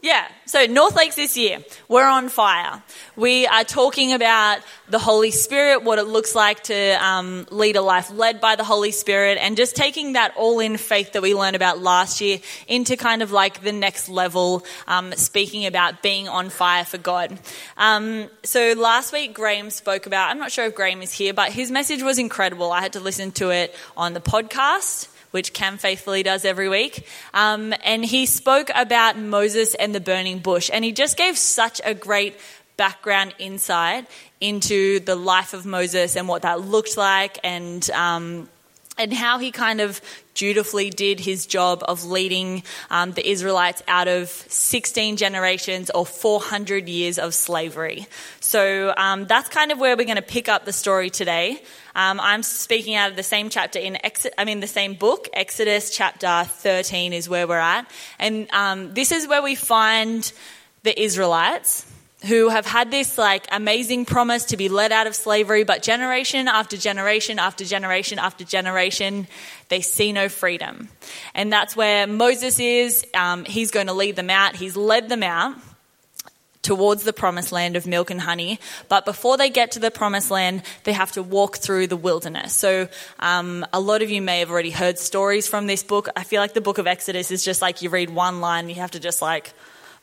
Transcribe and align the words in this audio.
Yeah, 0.00 0.28
so 0.46 0.64
North 0.66 0.94
Lakes 0.94 1.16
this 1.16 1.36
year, 1.36 1.58
we're 1.88 2.06
on 2.06 2.28
fire. 2.28 2.84
We 3.16 3.48
are 3.48 3.64
talking 3.64 4.12
about 4.12 4.60
the 4.88 5.00
Holy 5.00 5.32
Spirit, 5.32 5.82
what 5.82 5.98
it 5.98 6.04
looks 6.04 6.36
like 6.36 6.62
to 6.64 7.04
um, 7.04 7.48
lead 7.50 7.74
a 7.74 7.82
life 7.82 8.08
led 8.12 8.40
by 8.40 8.54
the 8.54 8.62
Holy 8.62 8.92
Spirit, 8.92 9.38
and 9.40 9.56
just 9.56 9.74
taking 9.74 10.12
that 10.12 10.34
all 10.36 10.60
in 10.60 10.76
faith 10.76 11.14
that 11.14 11.22
we 11.22 11.34
learned 11.34 11.56
about 11.56 11.80
last 11.80 12.20
year 12.20 12.38
into 12.68 12.96
kind 12.96 13.22
of 13.22 13.32
like 13.32 13.62
the 13.62 13.72
next 13.72 14.08
level, 14.08 14.64
um, 14.86 15.12
speaking 15.14 15.66
about 15.66 16.00
being 16.00 16.28
on 16.28 16.48
fire 16.48 16.84
for 16.84 16.98
God. 16.98 17.36
Um, 17.76 18.28
so 18.44 18.74
last 18.76 19.12
week, 19.12 19.34
Graham 19.34 19.68
spoke 19.68 20.06
about, 20.06 20.30
I'm 20.30 20.38
not 20.38 20.52
sure 20.52 20.66
if 20.66 20.76
Graham 20.76 21.02
is 21.02 21.12
here, 21.12 21.34
but 21.34 21.50
his 21.50 21.72
message 21.72 22.04
was 22.04 22.20
incredible. 22.20 22.70
I 22.70 22.82
had 22.82 22.92
to 22.92 23.00
listen 23.00 23.32
to 23.32 23.50
it 23.50 23.74
on 23.96 24.14
the 24.14 24.20
podcast 24.20 25.08
which 25.30 25.52
Cam 25.52 25.78
faithfully 25.78 26.22
does 26.22 26.44
every 26.44 26.68
week. 26.68 27.06
Um, 27.34 27.74
and 27.84 28.04
he 28.04 28.26
spoke 28.26 28.70
about 28.74 29.18
Moses 29.18 29.74
and 29.74 29.94
the 29.94 30.00
burning 30.00 30.38
bush. 30.38 30.70
And 30.72 30.84
he 30.84 30.92
just 30.92 31.16
gave 31.16 31.36
such 31.36 31.80
a 31.84 31.94
great 31.94 32.38
background 32.76 33.34
insight 33.38 34.06
into 34.40 35.00
the 35.00 35.16
life 35.16 35.52
of 35.52 35.66
Moses 35.66 36.16
and 36.16 36.28
what 36.28 36.42
that 36.42 36.60
looked 36.60 36.96
like 36.96 37.38
and. 37.42 37.88
Um, 37.90 38.48
and 38.98 39.12
how 39.12 39.38
he 39.38 39.50
kind 39.50 39.80
of 39.80 40.00
dutifully 40.34 40.90
did 40.90 41.18
his 41.18 41.46
job 41.46 41.82
of 41.88 42.04
leading 42.04 42.62
um, 42.90 43.12
the 43.12 43.28
Israelites 43.28 43.82
out 43.88 44.06
of 44.06 44.28
16 44.28 45.16
generations 45.16 45.90
or 45.90 46.06
400 46.06 46.88
years 46.88 47.18
of 47.18 47.34
slavery. 47.34 48.06
So 48.40 48.94
um, 48.96 49.26
that's 49.26 49.48
kind 49.48 49.72
of 49.72 49.78
where 49.78 49.96
we're 49.96 50.04
going 50.04 50.16
to 50.16 50.22
pick 50.22 50.48
up 50.48 50.64
the 50.64 50.72
story 50.72 51.10
today. 51.10 51.62
Um, 51.96 52.20
I'm 52.20 52.42
speaking 52.42 52.94
out 52.94 53.10
of 53.10 53.16
the 53.16 53.22
same 53.22 53.48
chapter 53.50 53.78
in 53.78 53.98
Exodus, 54.04 54.34
I 54.38 54.44
mean 54.44 54.60
the 54.60 54.66
same 54.66 54.94
book, 54.94 55.28
Exodus 55.32 55.90
chapter 55.90 56.44
13 56.44 57.12
is 57.12 57.28
where 57.28 57.48
we're 57.48 57.58
at, 57.58 57.90
and 58.20 58.48
um, 58.52 58.94
this 58.94 59.10
is 59.10 59.26
where 59.26 59.42
we 59.42 59.56
find 59.56 60.30
the 60.84 61.00
Israelites 61.00 61.84
who 62.26 62.48
have 62.48 62.66
had 62.66 62.90
this 62.90 63.16
like 63.16 63.46
amazing 63.52 64.04
promise 64.04 64.46
to 64.46 64.56
be 64.56 64.68
led 64.68 64.90
out 64.90 65.06
of 65.06 65.14
slavery, 65.14 65.64
but 65.64 65.82
generation 65.82 66.48
after 66.48 66.76
generation 66.76 67.38
after 67.38 67.64
generation 67.64 68.18
after 68.18 68.44
generation, 68.44 69.28
they 69.68 69.80
see 69.80 70.12
no 70.12 70.28
freedom. 70.28 70.88
And 71.34 71.52
that's 71.52 71.76
where 71.76 72.06
Moses 72.06 72.58
is. 72.58 73.06
Um, 73.14 73.44
he's 73.44 73.70
going 73.70 73.86
to 73.86 73.92
lead 73.92 74.16
them 74.16 74.30
out. 74.30 74.56
He's 74.56 74.76
led 74.76 75.08
them 75.08 75.22
out 75.22 75.56
towards 76.62 77.04
the 77.04 77.12
promised 77.12 77.52
land 77.52 77.76
of 77.76 77.86
milk 77.86 78.10
and 78.10 78.20
honey. 78.20 78.58
But 78.88 79.04
before 79.04 79.36
they 79.36 79.48
get 79.48 79.70
to 79.72 79.78
the 79.78 79.90
promised 79.90 80.30
land, 80.30 80.62
they 80.84 80.92
have 80.92 81.12
to 81.12 81.22
walk 81.22 81.58
through 81.58 81.86
the 81.86 81.96
wilderness. 81.96 82.52
So 82.52 82.88
um, 83.20 83.64
a 83.72 83.80
lot 83.80 84.02
of 84.02 84.10
you 84.10 84.20
may 84.20 84.40
have 84.40 84.50
already 84.50 84.70
heard 84.70 84.98
stories 84.98 85.46
from 85.46 85.66
this 85.66 85.82
book. 85.82 86.08
I 86.16 86.24
feel 86.24 86.42
like 86.42 86.52
the 86.52 86.60
book 86.60 86.78
of 86.78 86.86
Exodus 86.86 87.30
is 87.30 87.44
just 87.44 87.62
like 87.62 87.80
you 87.80 87.90
read 87.90 88.10
one 88.10 88.40
line, 88.40 88.68
you 88.68 88.74
have 88.74 88.90
to 88.90 89.00
just 89.00 89.22
like 89.22 89.54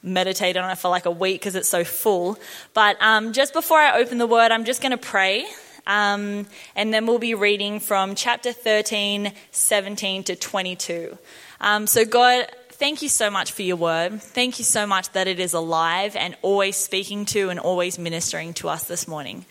meditate 0.05 0.55
on 0.55 0.69
it 0.69 0.77
for 0.77 0.89
like 0.89 1.05
a 1.05 1.11
week 1.11 1.41
because 1.41 1.55
it's 1.55 1.67
so 1.67 1.83
full. 1.83 2.37
But 2.73 2.97
um, 3.01 3.33
just 3.33 3.53
before 3.53 3.79
I 3.79 3.99
open 3.99 4.17
the 4.17 4.27
word, 4.27 4.51
I'm 4.51 4.63
just 4.63 4.81
going 4.81 4.91
to 4.91 4.97
pray. 4.97 5.45
Um, 5.87 6.47
and 6.75 6.93
then 6.93 7.05
we'll 7.05 7.19
be 7.19 7.35
reading 7.35 7.79
from 7.79 8.15
chapter 8.15 8.51
13, 8.51 9.31
17 9.51 10.23
to 10.25 10.35
22. 10.35 11.17
Um, 11.61 11.87
so, 11.87 12.05
God, 12.05 12.47
thank 12.71 13.01
you 13.01 13.09
so 13.09 13.29
much 13.29 13.51
for 13.51 13.61
your 13.61 13.77
word. 13.77 14.21
Thank 14.21 14.59
you 14.59 14.65
so 14.65 14.87
much 14.87 15.11
that 15.11 15.27
it 15.27 15.39
is 15.39 15.53
alive 15.53 16.15
and 16.15 16.35
always 16.41 16.75
speaking 16.75 17.25
to 17.25 17.49
and 17.49 17.59
always 17.59 17.99
ministering 17.99 18.53
to 18.55 18.69
us 18.69 18.85
this 18.85 19.07
morning. 19.07 19.45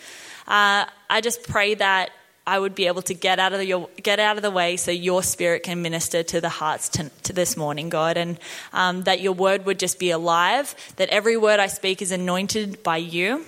Uh, 0.46 0.86
I 1.08 1.20
just 1.22 1.46
pray 1.48 1.74
that 1.74 2.10
I 2.46 2.58
would 2.58 2.74
be 2.74 2.86
able 2.86 3.02
to 3.02 3.14
get 3.14 3.38
out 3.38 3.52
of 3.52 3.58
the, 3.58 3.66
your, 3.66 3.88
get 4.02 4.20
out 4.20 4.36
of 4.36 4.42
the 4.42 4.50
way 4.50 4.76
so 4.76 4.90
your 4.90 5.22
spirit 5.22 5.62
can 5.62 5.80
minister 5.80 6.22
to 6.22 6.40
the 6.40 6.50
hearts 6.50 6.90
to, 6.90 7.10
to 7.22 7.32
this 7.32 7.56
morning, 7.56 7.88
God, 7.88 8.16
and 8.16 8.38
um, 8.72 9.02
that 9.04 9.20
your 9.20 9.32
word 9.32 9.64
would 9.64 9.78
just 9.78 9.98
be 9.98 10.10
alive, 10.10 10.74
that 10.96 11.08
every 11.08 11.36
word 11.36 11.58
I 11.58 11.68
speak 11.68 12.02
is 12.02 12.12
anointed 12.12 12.82
by 12.82 12.98
you 12.98 13.46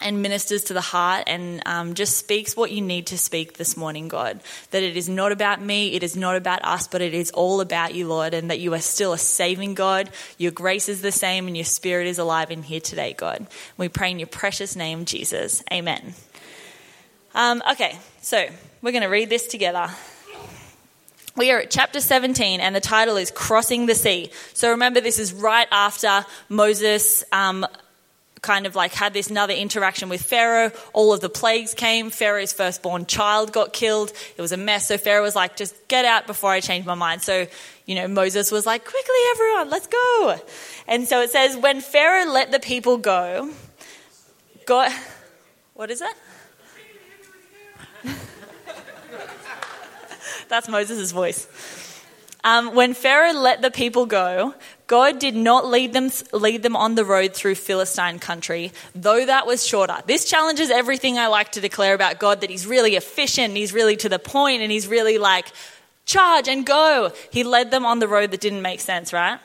and 0.00 0.20
ministers 0.20 0.64
to 0.64 0.74
the 0.74 0.80
heart 0.80 1.24
and 1.26 1.62
um, 1.66 1.94
just 1.94 2.18
speaks 2.18 2.56
what 2.56 2.70
you 2.70 2.82
need 2.82 3.06
to 3.06 3.18
speak 3.18 3.56
this 3.56 3.76
morning, 3.76 4.08
God. 4.08 4.40
That 4.70 4.82
it 4.82 4.96
is 4.96 5.08
not 5.08 5.32
about 5.32 5.62
me, 5.62 5.94
it 5.94 6.02
is 6.02 6.16
not 6.16 6.36
about 6.36 6.62
us, 6.64 6.86
but 6.86 7.00
it 7.00 7.14
is 7.14 7.30
all 7.30 7.60
about 7.60 7.94
you, 7.94 8.06
Lord, 8.06 8.34
and 8.34 8.50
that 8.50 8.60
you 8.60 8.74
are 8.74 8.80
still 8.80 9.14
a 9.14 9.18
saving 9.18 9.74
God. 9.74 10.10
Your 10.36 10.52
grace 10.52 10.88
is 10.88 11.00
the 11.00 11.12
same 11.12 11.46
and 11.46 11.56
your 11.56 11.64
spirit 11.64 12.06
is 12.06 12.18
alive 12.18 12.50
in 12.50 12.62
here 12.62 12.80
today, 12.80 13.14
God. 13.14 13.46
We 13.78 13.88
pray 13.88 14.10
in 14.10 14.18
your 14.18 14.28
precious 14.28 14.76
name, 14.76 15.06
Jesus. 15.06 15.62
Amen. 15.72 16.14
Um, 17.36 17.62
okay, 17.72 17.98
so 18.22 18.48
we're 18.80 18.92
going 18.92 19.02
to 19.02 19.10
read 19.10 19.28
this 19.28 19.46
together. 19.46 19.90
We 21.36 21.50
are 21.50 21.58
at 21.58 21.70
chapter 21.70 22.00
17, 22.00 22.60
and 22.60 22.74
the 22.74 22.80
title 22.80 23.18
is 23.18 23.30
Crossing 23.30 23.84
the 23.84 23.94
Sea. 23.94 24.30
So 24.54 24.70
remember, 24.70 25.02
this 25.02 25.18
is 25.18 25.34
right 25.34 25.68
after 25.70 26.24
Moses 26.48 27.24
um, 27.32 27.66
kind 28.40 28.64
of 28.64 28.74
like 28.74 28.94
had 28.94 29.12
this 29.12 29.28
another 29.28 29.52
interaction 29.52 30.08
with 30.08 30.22
Pharaoh. 30.22 30.72
All 30.94 31.12
of 31.12 31.20
the 31.20 31.28
plagues 31.28 31.74
came. 31.74 32.08
Pharaoh's 32.08 32.54
firstborn 32.54 33.04
child 33.04 33.52
got 33.52 33.74
killed. 33.74 34.14
It 34.38 34.40
was 34.40 34.52
a 34.52 34.56
mess. 34.56 34.88
So 34.88 34.96
Pharaoh 34.96 35.20
was 35.20 35.36
like, 35.36 35.56
just 35.56 35.88
get 35.88 36.06
out 36.06 36.26
before 36.26 36.52
I 36.52 36.60
change 36.60 36.86
my 36.86 36.94
mind. 36.94 37.20
So, 37.20 37.46
you 37.84 37.96
know, 37.96 38.08
Moses 38.08 38.50
was 38.50 38.64
like, 38.64 38.82
quickly, 38.84 39.20
everyone, 39.32 39.68
let's 39.68 39.88
go. 39.88 40.40
And 40.88 41.06
so 41.06 41.20
it 41.20 41.28
says, 41.32 41.54
when 41.54 41.82
Pharaoh 41.82 42.32
let 42.32 42.50
the 42.50 42.60
people 42.60 42.96
go, 42.96 43.52
God, 44.64 44.90
what 45.74 45.90
is 45.90 46.00
it? 46.00 46.14
That's 50.48 50.68
Moses' 50.68 51.12
voice. 51.12 51.48
Um, 52.44 52.74
when 52.74 52.94
Pharaoh 52.94 53.32
let 53.32 53.62
the 53.62 53.70
people 53.70 54.06
go, 54.06 54.54
God 54.86 55.18
did 55.18 55.34
not 55.34 55.66
lead 55.66 55.92
them, 55.92 56.10
lead 56.32 56.62
them 56.62 56.76
on 56.76 56.94
the 56.94 57.04
road 57.04 57.34
through 57.34 57.56
Philistine 57.56 58.20
country, 58.20 58.72
though 58.94 59.26
that 59.26 59.46
was 59.46 59.66
shorter. 59.66 59.96
This 60.06 60.24
challenges 60.24 60.70
everything 60.70 61.18
I 61.18 61.26
like 61.26 61.52
to 61.52 61.60
declare 61.60 61.94
about 61.94 62.20
God 62.20 62.42
that 62.42 62.50
He's 62.50 62.66
really 62.66 62.94
efficient, 62.94 63.56
He's 63.56 63.72
really 63.72 63.96
to 63.96 64.08
the 64.08 64.20
point, 64.20 64.62
and 64.62 64.70
He's 64.70 64.86
really 64.86 65.18
like, 65.18 65.50
charge 66.06 66.48
and 66.48 66.64
go. 66.64 67.12
He 67.30 67.44
led 67.44 67.70
them 67.70 67.84
on 67.84 67.98
the 67.98 68.08
road 68.08 68.30
that 68.30 68.40
didn't 68.40 68.62
make 68.62 68.80
sense, 68.80 69.12
right? 69.12 69.38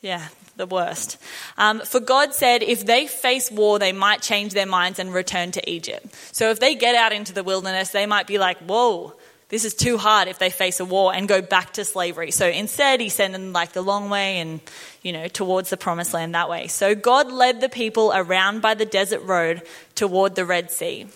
Yeah, 0.00 0.28
the 0.62 0.74
worst. 0.74 1.18
Um, 1.58 1.80
for 1.80 1.98
God 1.98 2.34
said, 2.34 2.62
if 2.62 2.86
they 2.86 3.08
face 3.08 3.50
war, 3.50 3.80
they 3.80 3.92
might 3.92 4.22
change 4.22 4.54
their 4.54 4.66
minds 4.66 5.00
and 5.00 5.12
return 5.12 5.50
to 5.52 5.70
Egypt. 5.70 6.06
So 6.30 6.50
if 6.50 6.60
they 6.60 6.76
get 6.76 6.94
out 6.94 7.12
into 7.12 7.32
the 7.32 7.42
wilderness, 7.42 7.90
they 7.90 8.06
might 8.06 8.28
be 8.28 8.38
like, 8.38 8.58
whoa, 8.58 9.14
this 9.48 9.64
is 9.64 9.74
too 9.74 9.98
hard 9.98 10.28
if 10.28 10.38
they 10.38 10.50
face 10.50 10.78
a 10.78 10.84
war 10.84 11.12
and 11.12 11.28
go 11.28 11.42
back 11.42 11.72
to 11.72 11.84
slavery. 11.84 12.30
So 12.30 12.46
instead, 12.46 13.00
he 13.00 13.08
sent 13.08 13.32
them 13.32 13.52
like 13.52 13.72
the 13.72 13.82
long 13.82 14.08
way 14.08 14.38
and, 14.38 14.60
you 15.02 15.12
know, 15.12 15.26
towards 15.26 15.68
the 15.68 15.76
promised 15.76 16.14
land 16.14 16.34
that 16.36 16.48
way. 16.48 16.68
So 16.68 16.94
God 16.94 17.32
led 17.32 17.60
the 17.60 17.68
people 17.68 18.12
around 18.14 18.62
by 18.62 18.74
the 18.74 18.86
desert 18.86 19.22
road 19.24 19.62
toward 19.96 20.36
the 20.36 20.46
Red 20.46 20.70
Sea. 20.70 21.06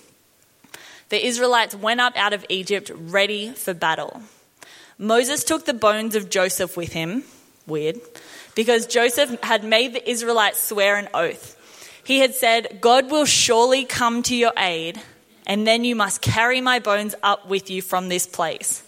The 1.08 1.24
Israelites 1.24 1.76
went 1.76 2.00
up 2.00 2.16
out 2.16 2.32
of 2.32 2.44
Egypt 2.48 2.90
ready 2.94 3.52
for 3.52 3.72
battle. 3.72 4.22
Moses 4.98 5.44
took 5.44 5.64
the 5.64 5.74
bones 5.74 6.16
of 6.16 6.28
Joseph 6.28 6.76
with 6.76 6.92
him. 6.92 7.22
Weird. 7.66 8.00
Because 8.54 8.86
Joseph 8.86 9.40
had 9.42 9.64
made 9.64 9.92
the 9.92 10.08
Israelites 10.08 10.60
swear 10.60 10.96
an 10.96 11.08
oath. 11.12 11.54
He 12.04 12.20
had 12.20 12.34
said, 12.34 12.78
God 12.80 13.10
will 13.10 13.24
surely 13.24 13.84
come 13.84 14.22
to 14.24 14.36
your 14.36 14.52
aid 14.56 15.00
and 15.46 15.66
then 15.66 15.84
you 15.84 15.94
must 15.94 16.20
carry 16.20 16.60
my 16.60 16.78
bones 16.80 17.14
up 17.22 17.48
with 17.48 17.70
you 17.70 17.80
from 17.80 18.08
this 18.08 18.26
place. 18.26 18.82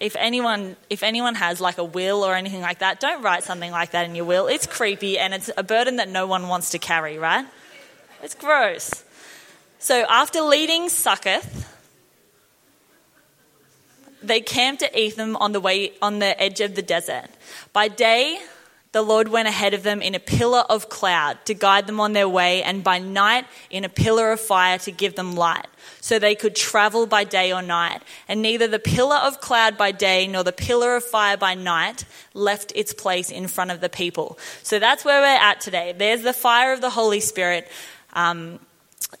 If 0.00 0.16
anyone, 0.16 0.76
if 0.88 1.02
anyone 1.02 1.34
has 1.34 1.60
like 1.60 1.78
a 1.78 1.84
will 1.84 2.24
or 2.24 2.34
anything 2.34 2.60
like 2.60 2.78
that, 2.78 3.00
don't 3.00 3.22
write 3.22 3.42
something 3.42 3.70
like 3.70 3.90
that 3.92 4.06
in 4.06 4.14
your 4.14 4.24
will. 4.24 4.46
It's 4.46 4.66
creepy 4.66 5.18
and 5.18 5.34
it's 5.34 5.50
a 5.56 5.62
burden 5.62 5.96
that 5.96 6.08
no 6.08 6.26
one 6.26 6.48
wants 6.48 6.70
to 6.70 6.78
carry, 6.78 7.18
right? 7.18 7.44
It's 8.22 8.34
gross. 8.34 9.04
So 9.78 10.04
after 10.08 10.40
leading 10.40 10.88
Succoth, 10.88 11.77
they 14.22 14.40
camped 14.40 14.82
at 14.82 14.96
Etham 14.96 15.36
on 15.36 15.52
the 15.52 15.60
way 15.60 15.92
on 16.00 16.18
the 16.18 16.40
edge 16.40 16.60
of 16.60 16.74
the 16.74 16.82
desert. 16.82 17.28
By 17.72 17.88
day, 17.88 18.38
the 18.92 19.02
Lord 19.02 19.28
went 19.28 19.48
ahead 19.48 19.74
of 19.74 19.82
them 19.82 20.00
in 20.00 20.14
a 20.14 20.18
pillar 20.18 20.64
of 20.70 20.88
cloud 20.88 21.44
to 21.44 21.54
guide 21.54 21.86
them 21.86 22.00
on 22.00 22.14
their 22.14 22.28
way, 22.28 22.62
and 22.62 22.82
by 22.82 22.98
night 22.98 23.44
in 23.70 23.84
a 23.84 23.88
pillar 23.88 24.32
of 24.32 24.40
fire 24.40 24.78
to 24.78 24.90
give 24.90 25.14
them 25.14 25.34
light, 25.34 25.66
so 26.00 26.18
they 26.18 26.34
could 26.34 26.56
travel 26.56 27.06
by 27.06 27.24
day 27.24 27.52
or 27.52 27.60
night. 27.60 28.02
And 28.28 28.40
neither 28.40 28.66
the 28.66 28.78
pillar 28.78 29.16
of 29.16 29.40
cloud 29.40 29.76
by 29.76 29.92
day 29.92 30.26
nor 30.26 30.42
the 30.42 30.52
pillar 30.52 30.96
of 30.96 31.04
fire 31.04 31.36
by 31.36 31.54
night 31.54 32.06
left 32.32 32.72
its 32.74 32.94
place 32.94 33.30
in 33.30 33.46
front 33.46 33.70
of 33.70 33.80
the 33.80 33.90
people. 33.90 34.38
So 34.62 34.78
that's 34.78 35.04
where 35.04 35.20
we're 35.20 35.26
at 35.26 35.60
today. 35.60 35.94
There's 35.96 36.22
the 36.22 36.32
fire 36.32 36.72
of 36.72 36.80
the 36.80 36.90
Holy 36.90 37.20
Spirit. 37.20 37.68
Um, 38.14 38.58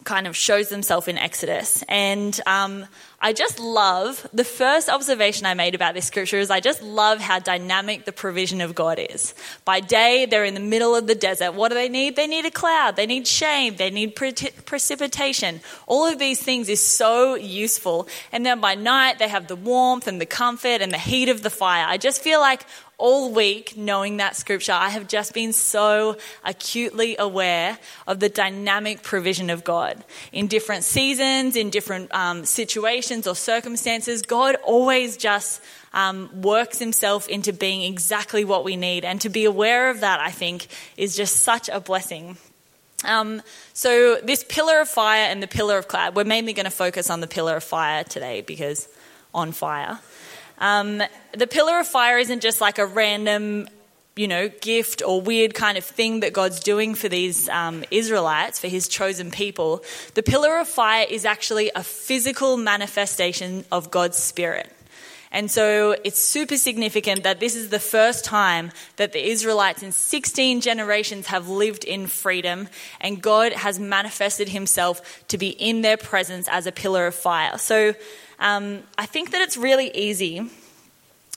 kind 0.04 0.26
of 0.26 0.36
shows 0.36 0.68
themselves 0.68 1.08
in 1.08 1.16
Exodus. 1.16 1.82
And 1.88 2.38
um, 2.46 2.86
I 3.20 3.32
just 3.32 3.58
love 3.58 4.28
the 4.32 4.44
first 4.44 4.88
observation 4.88 5.44
I 5.44 5.54
made 5.54 5.74
about 5.74 5.94
this 5.94 6.06
scripture 6.06 6.38
is 6.38 6.50
I 6.50 6.60
just 6.60 6.82
love 6.84 7.18
how 7.18 7.40
dynamic 7.40 8.04
the 8.04 8.12
provision 8.12 8.60
of 8.60 8.76
God 8.76 9.00
is. 9.00 9.34
By 9.64 9.80
day, 9.80 10.26
they're 10.26 10.44
in 10.44 10.54
the 10.54 10.60
middle 10.60 10.94
of 10.94 11.08
the 11.08 11.16
desert. 11.16 11.54
What 11.54 11.70
do 11.70 11.74
they 11.74 11.88
need? 11.88 12.14
They 12.14 12.28
need 12.28 12.44
a 12.44 12.50
cloud, 12.52 12.94
they 12.94 13.06
need 13.06 13.26
shade, 13.26 13.76
they 13.76 13.90
need 13.90 14.14
pre- 14.14 14.34
precipitation. 14.64 15.60
All 15.88 16.06
of 16.06 16.20
these 16.20 16.40
things 16.40 16.68
is 16.68 16.80
so 16.80 17.34
useful. 17.34 18.06
And 18.30 18.46
then 18.46 18.60
by 18.60 18.76
night, 18.76 19.18
they 19.18 19.28
have 19.28 19.48
the 19.48 19.56
warmth 19.56 20.06
and 20.06 20.20
the 20.20 20.26
comfort 20.26 20.80
and 20.80 20.92
the 20.92 20.98
heat 20.98 21.28
of 21.28 21.42
the 21.42 21.50
fire. 21.50 21.86
I 21.88 21.96
just 21.96 22.22
feel 22.22 22.38
like 22.38 22.66
all 22.98 23.32
week, 23.32 23.76
knowing 23.76 24.16
that 24.16 24.34
scripture, 24.34 24.72
I 24.72 24.88
have 24.88 25.06
just 25.06 25.32
been 25.32 25.52
so 25.52 26.16
acutely 26.44 27.16
aware 27.16 27.78
of 28.08 28.18
the 28.18 28.28
dynamic 28.28 29.02
provision 29.02 29.50
of 29.50 29.62
God. 29.62 30.04
In 30.32 30.48
different 30.48 30.82
seasons, 30.82 31.54
in 31.54 31.70
different 31.70 32.12
um, 32.12 32.44
situations 32.44 33.28
or 33.28 33.36
circumstances, 33.36 34.22
God 34.22 34.56
always 34.64 35.16
just 35.16 35.62
um, 35.92 36.28
works 36.42 36.80
himself 36.80 37.28
into 37.28 37.52
being 37.52 37.82
exactly 37.82 38.44
what 38.44 38.64
we 38.64 38.76
need. 38.76 39.04
And 39.04 39.20
to 39.20 39.28
be 39.28 39.44
aware 39.44 39.90
of 39.90 40.00
that, 40.00 40.18
I 40.18 40.32
think, 40.32 40.66
is 40.96 41.16
just 41.16 41.36
such 41.36 41.68
a 41.68 41.78
blessing. 41.78 42.36
Um, 43.04 43.42
so, 43.74 44.16
this 44.16 44.44
pillar 44.48 44.80
of 44.80 44.88
fire 44.88 45.26
and 45.30 45.40
the 45.40 45.46
pillar 45.46 45.78
of 45.78 45.86
cloud, 45.86 46.16
we're 46.16 46.24
mainly 46.24 46.52
going 46.52 46.64
to 46.64 46.70
focus 46.70 47.10
on 47.10 47.20
the 47.20 47.28
pillar 47.28 47.54
of 47.56 47.62
fire 47.62 48.02
today 48.02 48.40
because 48.40 48.88
on 49.32 49.52
fire. 49.52 50.00
Um, 50.60 51.02
the 51.32 51.46
pillar 51.46 51.78
of 51.78 51.86
fire 51.86 52.18
isn't 52.18 52.40
just 52.40 52.60
like 52.60 52.78
a 52.78 52.86
random, 52.86 53.68
you 54.16 54.28
know, 54.28 54.48
gift 54.48 55.02
or 55.06 55.20
weird 55.20 55.54
kind 55.54 55.78
of 55.78 55.84
thing 55.84 56.20
that 56.20 56.32
God's 56.32 56.60
doing 56.60 56.94
for 56.94 57.08
these 57.08 57.48
um, 57.48 57.84
Israelites, 57.90 58.58
for 58.58 58.68
his 58.68 58.88
chosen 58.88 59.30
people. 59.30 59.84
The 60.14 60.22
pillar 60.22 60.58
of 60.58 60.68
fire 60.68 61.06
is 61.08 61.24
actually 61.24 61.70
a 61.74 61.82
physical 61.82 62.56
manifestation 62.56 63.64
of 63.70 63.90
God's 63.90 64.18
spirit. 64.18 64.72
And 65.30 65.50
so 65.50 65.94
it's 66.04 66.18
super 66.18 66.56
significant 66.56 67.22
that 67.24 67.38
this 67.38 67.54
is 67.54 67.68
the 67.68 67.78
first 67.78 68.24
time 68.24 68.72
that 68.96 69.12
the 69.12 69.28
Israelites 69.28 69.82
in 69.82 69.92
16 69.92 70.62
generations 70.62 71.26
have 71.26 71.48
lived 71.48 71.84
in 71.84 72.06
freedom, 72.06 72.68
and 73.00 73.20
God 73.20 73.52
has 73.52 73.78
manifested 73.78 74.48
himself 74.48 75.26
to 75.28 75.36
be 75.36 75.48
in 75.50 75.82
their 75.82 75.98
presence 75.98 76.48
as 76.50 76.66
a 76.66 76.72
pillar 76.72 77.06
of 77.06 77.14
fire. 77.14 77.58
So 77.58 77.94
um, 78.38 78.82
I 78.96 79.06
think 79.06 79.30
that 79.32 79.40
it's 79.40 79.56
really 79.56 79.90
easy, 79.94 80.50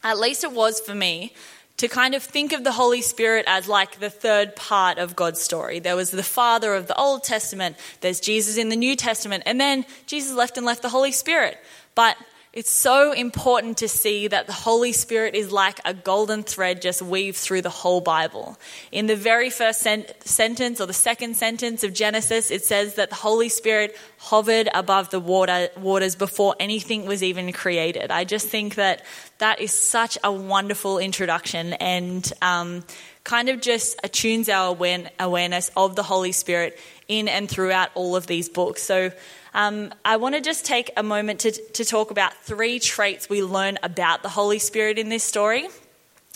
at 0.04 0.20
least 0.20 0.44
it 0.44 0.52
was 0.52 0.80
for 0.80 0.96
me, 0.96 1.34
to 1.78 1.88
kind 1.88 2.14
of 2.14 2.22
think 2.22 2.54
of 2.54 2.64
the 2.64 2.74
Holy 2.74 3.02
Spirit 3.02 3.44
as 3.48 3.68
like 3.68 4.00
the 4.00 4.10
third 4.10 4.56
part 4.56 5.00
of 5.00 5.16
God's 5.16 5.42
story. 5.42 5.80
There 5.80 5.96
was 5.96 6.12
the 6.12 6.22
Father 6.22 6.76
of 6.76 6.86
the 6.86 6.96
Old 6.96 7.24
Testament, 7.24 7.76
there's 8.02 8.20
Jesus 8.20 8.58
in 8.58 8.70
the 8.70 8.76
New 8.76 8.96
Testament, 8.96 9.44
and 9.46 9.60
then 9.60 9.86
Jesus 10.06 10.34
left 10.34 10.58
and 10.58 10.66
left 10.66 10.84
the 10.84 10.90
Holy 10.90 11.12
Spirit. 11.12 11.58
But 11.96 12.18
it's 12.54 12.70
so 12.70 13.14
important 13.14 13.78
to 13.78 13.88
see 13.88 14.28
that 14.28 14.46
the 14.46 14.52
Holy 14.52 14.92
Spirit 14.92 15.36
is 15.36 15.54
like 15.54 15.80
a 15.86 15.94
golden 15.94 16.44
thread 16.44 16.82
just 16.82 17.02
weaved 17.02 17.38
through 17.38 17.62
the 17.62 17.70
whole 17.70 18.02
Bible. 18.02 18.58
In 18.92 19.06
the 19.06 19.16
very 19.16 19.50
first 19.50 19.80
sen- 19.80 20.06
sentence 20.26 20.82
or 20.82 20.86
the 20.86 20.94
second 20.94 21.38
sentence 21.38 21.86
of 21.86 21.94
Genesis, 21.94 22.52
it 22.52 22.66
says 22.66 22.96
that 22.96 23.10
the 23.10 23.16
Holy 23.16 23.48
Spirit 23.48 23.98
hovered 24.18 24.68
above 24.74 25.12
the 25.12 25.20
water, 25.20 25.70
waters 25.78 26.18
before 26.18 26.54
anything 26.60 27.06
was 27.06 27.24
even 27.24 27.54
created. 27.54 28.12
I 28.12 28.26
just 28.26 28.50
think 28.50 28.76
that 28.76 29.06
that 29.38 29.62
is 29.62 29.72
such 29.72 30.18
a 30.22 30.32
wonderful 30.32 31.00
introduction 31.00 31.72
and 31.74 32.34
um, 32.42 32.84
kind 33.24 33.48
of 33.48 33.62
just 33.62 33.98
attunes 34.04 34.50
our 34.50 34.76
awareness 35.20 35.72
of 35.78 35.96
the 35.96 36.04
Holy 36.04 36.34
Spirit 36.34 36.78
in 37.08 37.30
and 37.30 37.50
throughout 37.50 37.92
all 37.96 38.18
of 38.18 38.28
these 38.28 38.50
books. 38.50 38.84
So 38.84 39.12
um, 39.54 39.94
I 40.06 40.18
want 40.18 40.36
to 40.36 40.42
just 40.42 40.66
take 40.66 40.92
a 40.96 41.04
moment 41.04 41.42
to, 41.42 41.52
to 41.52 41.86
talk 41.86 42.12
about 42.12 42.34
three 42.36 42.80
traits 42.80 43.30
we 43.30 43.44
learn 43.44 43.78
about 43.84 44.24
the 44.24 44.30
Holy 44.30 44.60
Spirit 44.60 44.98
in 44.98 45.10
this 45.10 45.24
story. 45.24 45.68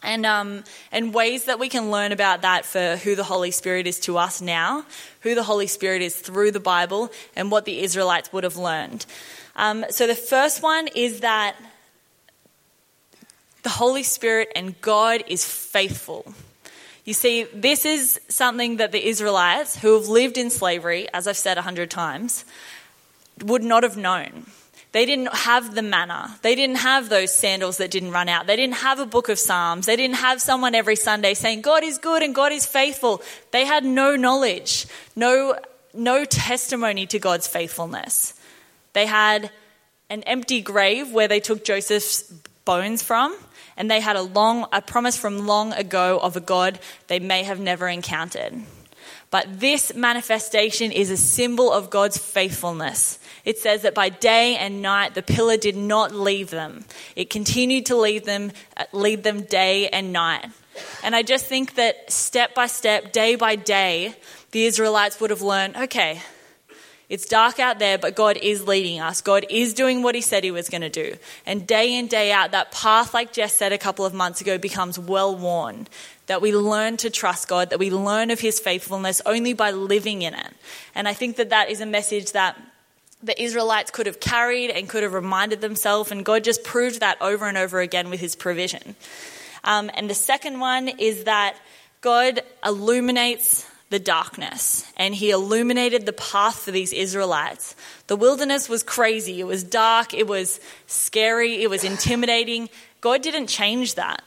And, 0.04 0.26
um, 0.26 0.64
and 0.92 1.14
ways 1.14 1.46
that 1.46 1.58
we 1.58 1.68
can 1.68 1.90
learn 1.90 2.12
about 2.12 2.44
that 2.44 2.66
for 2.66 2.96
who 2.98 3.16
the 3.16 3.24
Holy 3.24 3.50
Spirit 3.50 3.88
is 3.88 4.00
to 4.02 4.18
us 4.18 4.40
now, 4.40 4.86
who 5.22 5.34
the 5.34 5.42
Holy 5.42 5.66
Spirit 5.66 6.04
is 6.04 6.16
through 6.16 6.52
the 6.52 6.60
Bible, 6.60 7.12
and 7.36 7.50
what 7.50 7.66
the 7.66 7.82
Israelites 7.82 8.32
would 8.32 8.44
have 8.44 8.58
learned. 8.58 9.06
Um, 9.56 9.86
so, 9.90 10.06
the 10.06 10.14
first 10.14 10.62
one 10.62 10.90
is 10.94 11.22
that 11.22 11.56
the 13.64 13.70
Holy 13.70 14.04
Spirit 14.04 14.52
and 14.56 14.80
God 14.80 15.24
is 15.28 15.44
faithful. 15.44 16.36
You 17.04 17.14
see, 17.14 17.44
this 17.54 17.86
is 17.86 18.20
something 18.30 18.78
that 18.78 18.92
the 18.92 19.08
Israelites, 19.08 19.76
who 19.76 19.94
have 19.94 20.08
lived 20.08 20.38
in 20.38 20.52
slavery, 20.52 21.08
as 21.14 21.28
I've 21.28 21.38
said 21.38 21.58
a 21.58 21.64
hundred 21.64 21.90
times, 21.90 22.46
would 23.44 23.64
not 23.64 23.84
have 23.84 23.98
known. 23.98 24.46
They 24.92 25.06
didn't 25.06 25.36
have 25.36 25.76
the 25.76 25.82
manna. 25.82 26.40
They 26.42 26.56
didn't 26.56 26.78
have 26.78 27.10
those 27.10 27.34
sandals 27.36 27.78
that 27.78 27.92
didn't 27.92 28.12
run 28.12 28.30
out. 28.30 28.48
They 28.48 28.56
didn't 28.56 28.76
have 28.76 29.00
a 29.00 29.06
book 29.06 29.28
of 29.28 29.38
Psalms. 29.38 29.88
They 29.88 29.98
didn't 29.98 30.16
have 30.16 30.40
someone 30.42 30.74
every 30.74 30.96
Sunday 30.96 31.34
saying, 31.34 31.62
God 31.62 31.84
is 31.84 31.98
good 31.98 32.24
and 32.24 32.34
God 32.34 32.54
is 32.54 32.66
faithful. 32.66 33.22
They 33.52 33.66
had 33.66 33.84
no 33.84 34.16
knowledge, 34.16 34.88
no, 35.14 35.60
no 35.94 36.24
testimony 36.24 37.06
to 37.08 37.20
God's 37.20 37.46
faithfulness. 37.46 38.34
They 38.94 39.06
had 39.06 39.52
an 40.10 40.24
empty 40.24 40.62
grave 40.62 41.12
where 41.12 41.28
they 41.28 41.42
took 41.42 41.66
Joseph's 41.66 42.32
bones 42.64 43.04
from, 43.04 43.36
and 43.76 43.92
they 43.92 44.00
had 44.00 44.16
a 44.16 44.22
long, 44.22 44.66
a 44.72 44.82
promise 44.82 45.18
from 45.18 45.46
long 45.46 45.74
ago 45.74 46.20
of 46.22 46.38
a 46.38 46.40
God 46.40 46.80
they 47.08 47.20
may 47.20 47.44
have 47.44 47.60
never 47.60 47.90
encountered. 47.90 48.54
But 49.32 49.60
this 49.60 49.94
manifestation 49.94 50.92
is 50.92 51.12
a 51.12 51.18
symbol 51.18 51.72
of 51.72 51.90
God's 51.90 52.18
faithfulness. 52.18 53.20
It 53.44 53.58
says 53.58 53.82
that 53.82 53.94
by 53.94 54.10
day 54.10 54.56
and 54.56 54.82
night 54.82 55.14
the 55.14 55.24
pillar 55.24 55.58
did 55.58 55.76
not 55.76 56.14
leave 56.14 56.50
them. 56.50 56.86
It 57.16 57.30
continued 57.30 57.88
to 57.88 57.96
lead 57.96 58.26
them, 58.26 58.52
uh, 58.78 58.86
lead 58.92 59.24
them 59.24 59.42
day 59.42 59.90
and 59.90 60.14
night. 60.14 60.46
And 61.04 61.16
I 61.16 61.22
just 61.22 61.46
think 61.46 61.76
that 61.76 62.12
step 62.12 62.54
by 62.56 62.68
step, 62.68 63.12
day 63.12 63.36
by 63.36 63.56
day, 63.56 64.16
the 64.52 64.66
Israelites 64.66 65.20
would 65.20 65.30
have 65.30 65.42
learned 65.42 65.76
okay, 65.78 66.22
it's 67.08 67.28
dark 67.28 67.60
out 67.60 67.78
there, 67.78 67.98
but 68.00 68.16
God 68.16 68.38
is 68.38 68.68
leading 68.68 69.00
us. 69.00 69.22
God 69.22 69.46
is 69.50 69.74
doing 69.76 70.02
what 70.02 70.16
He 70.16 70.22
said 70.22 70.44
He 70.44 70.52
was 70.52 70.70
going 70.70 70.82
to 70.82 70.90
do. 70.90 71.16
And 71.46 71.68
day 71.68 71.94
in, 71.94 72.08
day 72.08 72.32
out, 72.32 72.52
that 72.52 72.72
path, 72.72 73.14
like 73.14 73.32
Jess 73.32 73.54
said 73.54 73.72
a 73.72 73.78
couple 73.78 74.06
of 74.06 74.14
months 74.14 74.42
ago, 74.42 74.58
becomes 74.58 74.98
well 74.98 75.36
worn 75.36 75.88
that 76.28 76.42
we 76.42 76.56
learn 76.56 76.98
to 76.98 77.10
trust 77.10 77.48
God, 77.48 77.70
that 77.70 77.80
we 77.80 77.90
learn 77.90 78.32
of 78.32 78.40
His 78.40 78.60
faithfulness 78.60 79.22
only 79.26 79.54
by 79.54 79.72
living 79.72 80.22
in 80.22 80.34
it. 80.34 80.54
And 80.94 81.08
I 81.08 81.14
think 81.14 81.38
that 81.38 81.50
that 81.50 81.70
is 81.70 81.82
a 81.82 81.86
message 81.86 82.32
that 82.32 82.60
the 83.24 83.42
Israelites 83.42 83.92
could 83.92 84.06
have 84.06 84.20
carried 84.20 84.70
and 84.70 84.88
could 84.90 85.04
have 85.04 85.14
reminded 85.14 85.62
themselves, 85.62 86.12
and 86.12 86.24
God 86.24 86.44
just 86.44 86.64
proved 86.64 87.00
that 87.00 87.22
over 87.22 87.48
and 87.48 87.58
over 87.58 87.80
again 87.80 88.10
with 88.10 88.20
His 88.20 88.36
provision. 88.36 88.96
Um, 89.64 89.90
and 89.96 90.10
the 90.10 90.16
second 90.16 90.60
one 90.60 90.88
is 90.88 91.24
that 91.24 91.58
God 92.02 92.42
illuminates 92.64 93.68
the 93.90 94.00
darkness 94.00 94.92
and 94.98 95.14
he 95.14 95.30
illuminated 95.30 96.06
the 96.06 96.14
path 96.14 96.60
for 96.60 96.72
these 96.72 96.92
Israelites. 96.92 97.76
The 98.08 98.16
wilderness 98.16 98.68
was 98.68 98.84
crazy. 98.84 99.40
It 99.40 99.46
was 99.46 99.64
dark. 99.64 100.14
It 100.14 100.28
was 100.28 100.60
scary. 100.88 101.62
It 101.62 101.70
was 101.70 101.84
intimidating. 101.84 102.70
God 103.02 103.22
didn't 103.22 103.48
change 103.48 103.96
that. 103.96 104.24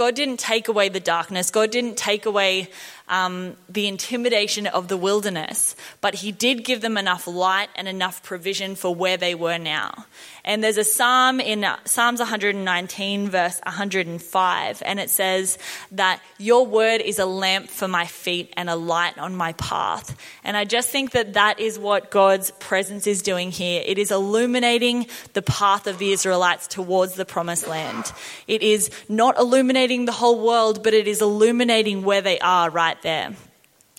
God 0.00 0.14
didn't 0.14 0.38
take 0.40 0.66
away 0.66 0.88
the 0.88 0.98
darkness. 0.98 1.50
God 1.50 1.70
didn't 1.70 1.98
take 1.98 2.24
away 2.24 2.70
um, 3.10 3.56
the 3.68 3.88
intimidation 3.88 4.66
of 4.66 4.88
the 4.88 4.96
wilderness, 4.96 5.76
but 6.00 6.14
He 6.14 6.32
did 6.32 6.64
give 6.64 6.80
them 6.80 6.96
enough 6.96 7.26
light 7.26 7.68
and 7.74 7.88
enough 7.88 8.22
provision 8.22 8.76
for 8.76 8.94
where 8.94 9.16
they 9.16 9.34
were 9.34 9.58
now. 9.58 10.06
And 10.44 10.64
there's 10.64 10.78
a 10.78 10.84
psalm 10.84 11.40
in 11.40 11.64
uh, 11.64 11.76
Psalms 11.84 12.20
119, 12.20 13.28
verse 13.28 13.60
105, 13.64 14.82
and 14.86 15.00
it 15.00 15.10
says 15.10 15.58
that 15.92 16.22
your 16.38 16.64
word 16.64 17.00
is 17.02 17.18
a 17.18 17.26
lamp 17.26 17.68
for 17.68 17.88
my 17.88 18.06
feet 18.06 18.52
and 18.56 18.70
a 18.70 18.76
light 18.76 19.18
on 19.18 19.34
my 19.34 19.52
path. 19.54 20.16
And 20.44 20.56
I 20.56 20.64
just 20.64 20.88
think 20.88 21.10
that 21.10 21.34
that 21.34 21.60
is 21.60 21.78
what 21.78 22.10
God's 22.10 22.52
presence 22.52 23.06
is 23.06 23.22
doing 23.22 23.50
here. 23.50 23.82
It 23.84 23.98
is 23.98 24.10
illuminating 24.10 25.06
the 25.34 25.42
path 25.42 25.86
of 25.86 25.98
the 25.98 26.12
Israelites 26.12 26.66
towards 26.66 27.14
the 27.14 27.24
promised 27.24 27.66
land. 27.66 28.12
It 28.46 28.62
is 28.62 28.90
not 29.08 29.38
illuminating 29.38 30.04
the 30.04 30.12
whole 30.12 30.44
world, 30.44 30.82
but 30.82 30.94
it 30.94 31.06
is 31.06 31.20
illuminating 31.20 32.02
where 32.02 32.22
they 32.22 32.38
are 32.38 32.70
right 32.70 32.99
there. 33.02 33.34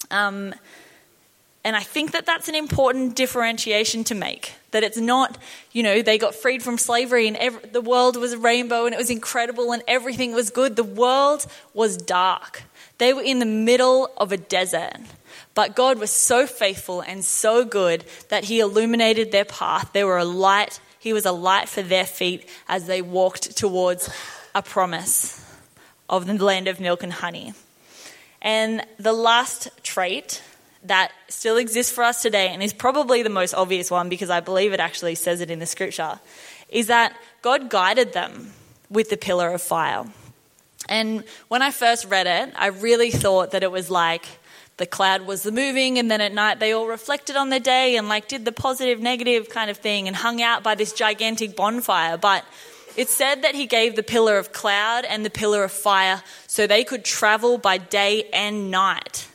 Um, 0.10 0.54
and 1.64 1.76
I 1.76 1.82
think 1.82 2.12
that 2.12 2.26
that's 2.26 2.50
an 2.50 2.56
important 2.56 3.16
differentiation 3.16 4.04
to 4.06 4.16
make. 4.16 4.54
That 4.72 4.84
it's 4.84 4.98
not, 4.98 5.38
you 5.72 5.84
know, 5.84 6.02
they 6.02 6.18
got 6.18 6.34
freed 6.34 6.64
from 6.64 6.78
slavery 6.78 7.28
and 7.28 7.38
the 7.72 7.82
world 7.82 8.16
was 8.18 8.34
a 8.34 8.38
rainbow 8.38 8.86
and 8.86 8.96
it 8.96 8.98
was 8.98 9.10
incredible 9.10 9.72
and 9.72 9.84
everything 9.88 10.34
was 10.34 10.50
good. 10.50 10.76
The 10.76 10.84
world 10.84 11.46
was 11.74 11.98
dark. 11.98 12.64
They 12.98 13.14
were 13.14 13.22
in 13.22 13.40
the 13.40 13.46
middle 13.46 14.12
of 14.18 14.32
a 14.32 14.38
desert. 14.38 14.98
But 15.54 15.76
God 15.76 16.00
was 16.00 16.12
so 16.12 16.48
faithful 16.48 17.02
and 17.02 17.24
so 17.24 17.66
good 17.66 18.06
that 18.30 18.46
He 18.46 18.60
illuminated 18.60 19.32
their 19.32 19.46
path. 19.46 19.92
They 19.94 20.04
were 20.04 20.18
a 20.18 20.26
light. 20.26 20.80
He 20.98 21.14
was 21.14 21.26
a 21.26 21.32
light 21.32 21.68
for 21.68 21.82
their 21.82 22.06
feet 22.06 22.48
as 22.68 22.88
they 22.88 23.02
walked 23.02 23.58
towards 23.58 24.10
a 24.56 24.62
promise 24.62 25.46
of 26.10 26.26
the 26.26 26.34
land 26.44 26.68
of 26.68 26.80
milk 26.80 27.04
and 27.04 27.14
honey. 27.14 27.54
And 28.42 28.86
the 28.98 29.14
last 29.14 29.70
trait 29.84 30.42
that 30.84 31.12
still 31.30 31.58
exists 31.58 31.92
for 31.92 32.04
us 32.04 32.22
today 32.22 32.48
and 32.50 32.64
is 32.64 32.74
probably 32.74 33.22
the 33.22 33.30
most 33.30 33.54
obvious 33.54 33.92
one 33.92 34.10
because 34.10 34.30
I 34.30 34.40
believe 34.40 34.74
it 34.74 34.80
actually 34.80 35.16
says 35.16 35.42
it 35.42 35.52
in 35.52 35.60
the 35.60 35.66
scripture 35.66 36.20
is 36.70 36.88
that 36.88 37.16
God 37.42 37.70
guided 37.70 38.14
them 38.14 38.52
with 38.90 39.10
the 39.10 39.18
pillar 39.18 39.54
of 39.54 39.62
fire. 39.62 40.06
And 40.90 41.24
when 41.50 41.62
I 41.62 41.72
first 41.72 42.06
read 42.06 42.28
it, 42.28 42.54
I 42.58 42.68
really 42.68 43.12
thought 43.12 43.52
that 43.52 43.62
it 43.62 43.72
was 43.72 43.90
like 43.90 44.26
the 44.78 44.86
cloud 44.86 45.28
was 45.28 45.44
the 45.44 45.52
moving, 45.52 46.00
and 46.00 46.10
then 46.10 46.22
at 46.22 46.34
night 46.34 46.60
they 46.60 46.72
all 46.72 46.88
reflected 46.88 47.36
on 47.36 47.50
their 47.50 47.60
day 47.60 47.98
and 47.98 48.10
like 48.10 48.28
did 48.28 48.46
the 48.46 48.52
positive, 48.52 49.00
negative 49.00 49.50
kind 49.50 49.70
of 49.70 49.78
thing 49.78 50.08
and 50.08 50.16
hung 50.16 50.42
out 50.42 50.64
by 50.64 50.74
this 50.74 50.92
gigantic 50.92 51.56
bonfire. 51.56 52.18
But 52.18 52.44
It 52.98 53.10
said 53.10 53.44
that 53.44 53.56
he 53.56 53.66
gave 53.66 53.96
the 53.96 54.04
pillar 54.04 54.38
of 54.38 54.52
cloud 54.52 55.06
and 55.06 55.26
the 55.26 55.30
pillar 55.30 55.64
of 55.64 55.72
fire 55.72 56.24
so 56.48 56.68
they 56.68 56.84
could 56.84 57.06
travel 57.06 57.58
by 57.58 57.78
day 57.78 58.30
and 58.34 58.70
night. 58.70 59.28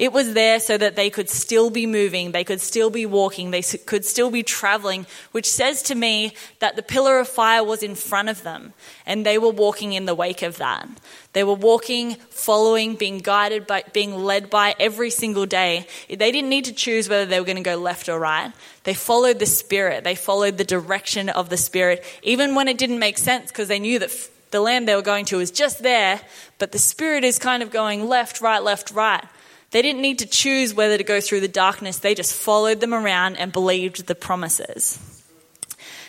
It 0.00 0.14
was 0.14 0.32
there 0.32 0.60
so 0.60 0.78
that 0.78 0.96
they 0.96 1.10
could 1.10 1.28
still 1.28 1.68
be 1.68 1.84
moving, 1.84 2.32
they 2.32 2.42
could 2.42 2.62
still 2.62 2.88
be 2.88 3.04
walking, 3.04 3.50
they 3.50 3.60
could 3.60 4.06
still 4.06 4.30
be 4.30 4.42
traveling, 4.42 5.04
which 5.32 5.44
says 5.44 5.82
to 5.82 5.94
me 5.94 6.32
that 6.60 6.74
the 6.74 6.82
pillar 6.82 7.18
of 7.18 7.28
fire 7.28 7.62
was 7.62 7.82
in 7.82 7.94
front 7.94 8.30
of 8.30 8.42
them 8.42 8.72
and 9.04 9.26
they 9.26 9.36
were 9.36 9.50
walking 9.50 9.92
in 9.92 10.06
the 10.06 10.14
wake 10.14 10.40
of 10.40 10.56
that. 10.56 10.88
They 11.34 11.44
were 11.44 11.52
walking, 11.52 12.14
following, 12.30 12.94
being 12.94 13.18
guided 13.18 13.66
by, 13.66 13.84
being 13.92 14.14
led 14.14 14.48
by 14.48 14.74
every 14.80 15.10
single 15.10 15.44
day. 15.44 15.86
They 16.08 16.32
didn't 16.32 16.48
need 16.48 16.64
to 16.64 16.72
choose 16.72 17.06
whether 17.06 17.26
they 17.26 17.38
were 17.38 17.44
going 17.44 17.56
to 17.56 17.62
go 17.62 17.76
left 17.76 18.08
or 18.08 18.18
right. 18.18 18.52
They 18.84 18.94
followed 18.94 19.38
the 19.38 19.44
Spirit. 19.44 20.02
They 20.02 20.14
followed 20.14 20.56
the 20.56 20.64
direction 20.64 21.28
of 21.28 21.50
the 21.50 21.58
Spirit, 21.58 22.02
even 22.22 22.54
when 22.54 22.68
it 22.68 22.78
didn't 22.78 23.00
make 23.00 23.18
sense 23.18 23.50
because 23.50 23.68
they 23.68 23.78
knew 23.78 23.98
that 23.98 24.30
the 24.50 24.60
land 24.60 24.88
they 24.88 24.96
were 24.96 25.02
going 25.02 25.26
to 25.26 25.36
was 25.36 25.50
just 25.50 25.82
there, 25.82 26.22
but 26.58 26.72
the 26.72 26.78
Spirit 26.78 27.22
is 27.22 27.38
kind 27.38 27.62
of 27.62 27.70
going 27.70 28.08
left, 28.08 28.40
right, 28.40 28.62
left, 28.62 28.92
right. 28.92 29.26
They 29.70 29.82
didn't 29.82 30.02
need 30.02 30.18
to 30.18 30.26
choose 30.26 30.74
whether 30.74 30.98
to 30.98 31.04
go 31.04 31.20
through 31.20 31.40
the 31.40 31.48
darkness, 31.48 31.98
they 31.98 32.14
just 32.14 32.34
followed 32.34 32.80
them 32.80 32.92
around 32.92 33.36
and 33.36 33.52
believed 33.52 34.06
the 34.06 34.14
promises. 34.14 34.98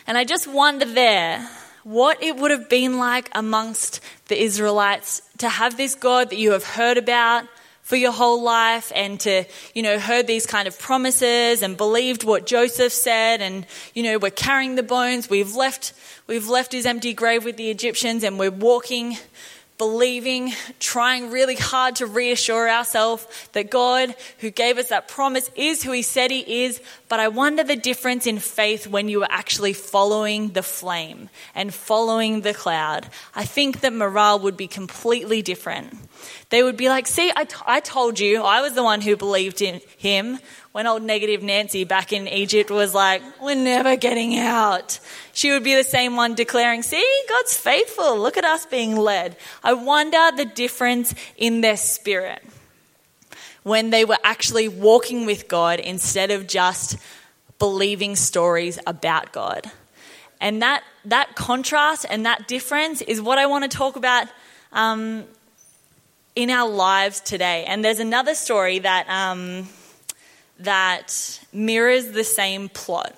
And 0.08 0.18
I 0.18 0.24
just 0.24 0.48
wonder 0.48 0.86
there 0.86 1.48
what 1.84 2.22
it 2.22 2.36
would 2.36 2.52
have 2.52 2.70
been 2.70 2.98
like 2.98 3.30
amongst 3.34 4.02
the 4.28 4.42
Israelites 4.42 5.22
to 5.40 5.50
have 5.50 5.78
this 5.78 5.96
God 5.96 6.30
that 6.30 6.38
you 6.38 6.52
have 6.52 6.64
heard 6.64 6.98
about 6.98 7.46
for 7.82 7.96
your 7.96 8.12
whole 8.12 8.42
life 8.42 8.92
and 8.96 9.20
to, 9.20 9.44
you 9.74 9.82
know, 9.82 10.00
heard 10.00 10.28
these 10.28 10.46
kind 10.46 10.68
of 10.68 10.78
promises 10.80 11.62
and 11.62 11.76
believed 11.76 12.24
what 12.24 12.46
Joseph 12.46 12.94
said 12.94 13.42
and, 13.42 13.66
you 13.94 14.04
know, 14.04 14.18
we're 14.18 14.32
carrying 14.32 14.76
the 14.76 14.84
bones. 14.84 15.30
We've 15.30 15.56
left, 15.56 15.94
we've 16.28 16.48
left 16.48 16.72
his 16.72 16.86
empty 16.86 17.14
grave 17.14 17.44
with 17.44 17.58
the 17.58 17.70
Egyptians 17.70 18.24
and 18.24 18.38
we're 18.40 18.52
walking 18.52 19.18
believing, 19.82 20.54
trying 20.80 21.32
really 21.32 21.56
hard 21.56 21.96
to 21.96 22.06
reassure 22.06 22.70
ourselves 22.70 23.26
that 23.54 23.72
God, 23.72 24.14
who 24.38 24.52
gave 24.52 24.78
us 24.78 24.90
that 24.90 25.08
promise, 25.08 25.50
is 25.56 25.82
who 25.82 25.92
He 25.92 26.04
said 26.04 26.30
He 26.30 26.66
is. 26.66 26.80
But 27.10 27.20
I 27.20 27.30
wonder 27.30 27.64
the 27.64 27.76
difference 27.76 28.28
in 28.28 28.38
faith 28.38 28.86
when 28.86 29.10
you 29.10 29.24
are 29.24 29.32
actually 29.32 29.74
following 29.74 30.50
the 30.50 30.62
flame 30.62 31.30
and 31.56 31.74
following 31.74 32.42
the 32.42 32.54
cloud. 32.54 33.10
I 33.34 33.44
think 33.44 33.80
that 33.80 33.92
morale 33.92 34.38
would 34.38 34.56
be 34.56 34.68
completely 34.68 35.42
different. 35.42 35.98
They 36.50 36.62
would 36.62 36.78
be 36.78 36.88
like, 36.88 37.08
See, 37.08 37.32
I, 37.36 37.46
t- 37.46 37.56
I 37.66 37.80
told 37.80 38.20
you, 38.20 38.44
I 38.44 38.62
was 38.62 38.74
the 38.74 38.84
one 38.84 39.02
who 39.02 39.18
believed 39.18 39.64
in 39.64 39.82
Him 39.98 40.38
when 40.72 40.88
old 40.88 41.04
negative 41.04 41.44
Nancy 41.44 41.84
back 41.84 42.14
in 42.14 42.28
Egypt 42.28 42.70
was 42.70 42.94
like, 42.94 43.22
we're 43.42 43.56
never 43.56 43.98
getting 43.98 44.38
out. 44.38 45.00
She 45.34 45.52
would 45.52 45.64
be 45.64 45.76
the 45.76 45.84
same 45.84 46.16
one 46.16 46.34
declaring, 46.34 46.82
see, 46.82 47.24
God's 47.28 47.58
faithful. 47.58 48.18
Look 48.18 48.38
at 48.38 48.46
us 48.46 48.66
being 48.66 48.96
led. 48.96 49.36
I 49.64 49.74
wonder 49.74 50.32
the 50.36 50.46
difference 50.46 51.14
in 51.36 51.60
their 51.62 51.76
spirit 51.76 52.42
when 53.64 53.90
they 53.90 54.06
were 54.06 54.18
actually 54.24 54.70
walking 54.70 55.26
with 55.26 55.48
God 55.48 55.80
instead 55.80 56.32
of 56.32 56.48
just 56.48 56.98
believing 57.60 58.16
stories 58.16 58.80
about 58.88 59.34
God. 59.34 59.70
And 60.40 60.62
that, 60.62 60.84
that 61.06 61.36
contrast 61.36 62.06
and 62.10 62.26
that 62.26 62.48
difference 62.48 63.02
is 63.02 63.22
what 63.22 63.38
I 63.38 63.46
want 63.46 63.70
to 63.70 63.78
talk 63.78 63.98
about 63.98 64.28
um, 64.72 65.26
in 66.34 66.50
our 66.50 66.68
lives 66.68 67.20
today. 67.20 67.66
And 67.66 67.84
there's 67.84 68.00
another 68.00 68.36
story 68.36 68.80
that. 68.80 69.10
Um, 69.10 69.68
that 70.64 71.40
mirrors 71.52 72.08
the 72.08 72.24
same 72.24 72.70
plot. 72.70 73.16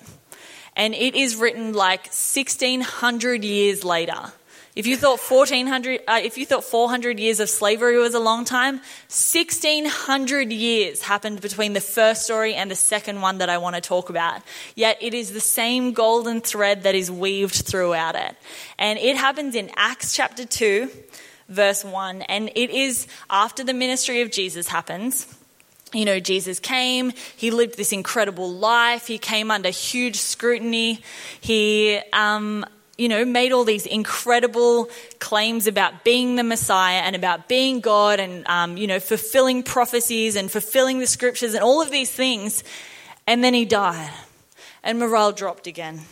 And 0.76 0.94
it 0.94 1.14
is 1.14 1.36
written 1.36 1.72
like 1.72 2.06
1600 2.06 3.44
years 3.44 3.84
later. 3.84 4.32
If 4.76 4.88
you 4.88 4.96
thought 4.96 5.20
1400, 5.20 6.00
uh, 6.08 6.20
if 6.24 6.36
you 6.36 6.44
thought 6.44 6.64
400 6.64 7.20
years 7.20 7.38
of 7.38 7.48
slavery 7.48 7.96
was 7.96 8.14
a 8.14 8.18
long 8.18 8.44
time, 8.44 8.76
1600 9.06 10.52
years 10.52 11.00
happened 11.00 11.40
between 11.40 11.74
the 11.74 11.80
first 11.80 12.24
story 12.24 12.54
and 12.54 12.68
the 12.68 12.74
second 12.74 13.20
one 13.20 13.38
that 13.38 13.48
I 13.48 13.58
want 13.58 13.76
to 13.76 13.80
talk 13.80 14.10
about. 14.10 14.42
Yet 14.74 14.98
it 15.00 15.14
is 15.14 15.32
the 15.32 15.38
same 15.38 15.92
golden 15.92 16.40
thread 16.40 16.82
that 16.82 16.96
is 16.96 17.08
weaved 17.08 17.54
throughout 17.54 18.16
it. 18.16 18.34
And 18.76 18.98
it 18.98 19.16
happens 19.16 19.54
in 19.54 19.70
Acts 19.76 20.12
chapter 20.12 20.44
2, 20.44 20.90
verse 21.48 21.84
1. 21.84 22.22
And 22.22 22.50
it 22.56 22.70
is 22.70 23.06
after 23.30 23.62
the 23.62 23.74
ministry 23.74 24.22
of 24.22 24.32
Jesus 24.32 24.66
happens 24.66 25.33
you 25.94 26.04
know, 26.04 26.20
Jesus 26.20 26.58
came, 26.58 27.12
he 27.36 27.50
lived 27.50 27.76
this 27.76 27.92
incredible 27.92 28.50
life, 28.52 29.06
he 29.06 29.18
came 29.18 29.50
under 29.50 29.70
huge 29.70 30.16
scrutiny, 30.16 31.00
he, 31.40 32.00
um, 32.12 32.64
you 32.98 33.08
know, 33.08 33.24
made 33.24 33.52
all 33.52 33.64
these 33.64 33.86
incredible 33.86 34.88
claims 35.18 35.66
about 35.66 36.04
being 36.04 36.36
the 36.36 36.42
Messiah 36.42 37.00
and 37.00 37.16
about 37.16 37.48
being 37.48 37.80
God 37.80 38.20
and, 38.20 38.46
um, 38.46 38.76
you 38.76 38.86
know, 38.86 39.00
fulfilling 39.00 39.62
prophecies 39.62 40.36
and 40.36 40.50
fulfilling 40.50 40.98
the 40.98 41.06
scriptures 41.06 41.54
and 41.54 41.62
all 41.62 41.80
of 41.80 41.90
these 41.90 42.10
things. 42.10 42.64
And 43.26 43.42
then 43.42 43.54
he 43.54 43.64
died, 43.64 44.12
and 44.82 44.98
morale 44.98 45.32
dropped 45.32 45.66
again. 45.66 46.02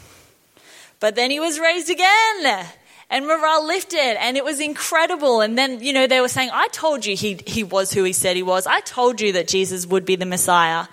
But 0.98 1.14
then 1.14 1.30
he 1.30 1.40
was 1.40 1.58
raised 1.58 1.90
again 1.90 2.66
and 3.12 3.26
morale 3.26 3.64
lifted 3.64 4.16
and 4.18 4.38
it 4.38 4.44
was 4.44 4.58
incredible. 4.58 5.42
And 5.42 5.56
then, 5.56 5.80
you 5.80 5.92
know, 5.92 6.06
they 6.06 6.22
were 6.22 6.28
saying, 6.28 6.48
I 6.52 6.66
told 6.68 7.04
you 7.04 7.14
he, 7.14 7.38
he 7.46 7.62
was 7.62 7.92
who 7.92 8.04
he 8.04 8.14
said 8.14 8.36
he 8.36 8.42
was. 8.42 8.66
I 8.66 8.80
told 8.80 9.20
you 9.20 9.34
that 9.34 9.46
Jesus 9.46 9.86
would 9.86 10.06
be 10.06 10.16
the 10.16 10.26
Messiah. 10.26 10.86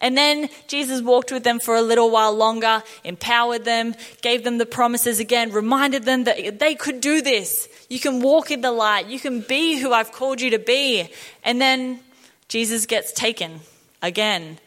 And 0.00 0.16
then 0.16 0.48
Jesus 0.66 1.02
walked 1.02 1.30
with 1.30 1.44
them 1.44 1.60
for 1.60 1.76
a 1.76 1.82
little 1.82 2.10
while 2.10 2.32
longer, 2.32 2.82
empowered 3.04 3.66
them, 3.66 3.94
gave 4.22 4.42
them 4.42 4.56
the 4.56 4.64
promises 4.64 5.20
again, 5.20 5.52
reminded 5.52 6.04
them 6.04 6.24
that 6.24 6.58
they 6.58 6.74
could 6.74 7.02
do 7.02 7.20
this. 7.20 7.68
You 7.90 8.00
can 8.00 8.20
walk 8.22 8.50
in 8.50 8.62
the 8.62 8.72
light. 8.72 9.08
You 9.08 9.20
can 9.20 9.42
be 9.42 9.76
who 9.76 9.92
I've 9.92 10.12
called 10.12 10.40
you 10.40 10.50
to 10.52 10.58
be. 10.58 11.10
And 11.44 11.60
then 11.60 12.00
Jesus 12.48 12.86
gets 12.86 13.12
taken 13.12 13.60
again 14.00 14.58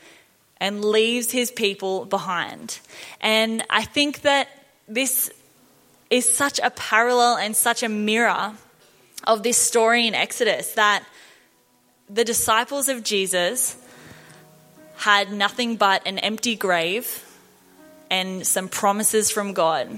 and 0.58 0.86
leaves 0.86 1.32
his 1.32 1.50
people 1.50 2.06
behind. 2.06 2.80
And 3.20 3.66
I 3.72 3.84
think 3.84 4.22
that 4.22 4.48
this 4.88 5.32
is 6.14 6.32
such 6.32 6.60
a 6.62 6.70
parallel 6.70 7.38
and 7.38 7.56
such 7.56 7.82
a 7.82 7.90
mirror 7.90 8.54
of 9.24 9.42
this 9.42 9.58
story 9.58 10.06
in 10.06 10.14
Exodus 10.14 10.74
that 10.74 11.04
the 12.08 12.24
disciples 12.24 12.88
of 12.88 13.04
Jesus 13.04 13.76
had 14.96 15.32
nothing 15.32 15.76
but 15.76 16.06
an 16.06 16.20
empty 16.20 16.56
grave 16.56 17.26
and 18.12 18.46
some 18.46 18.70
promises 18.70 19.32
from 19.32 19.54
God. 19.54 19.90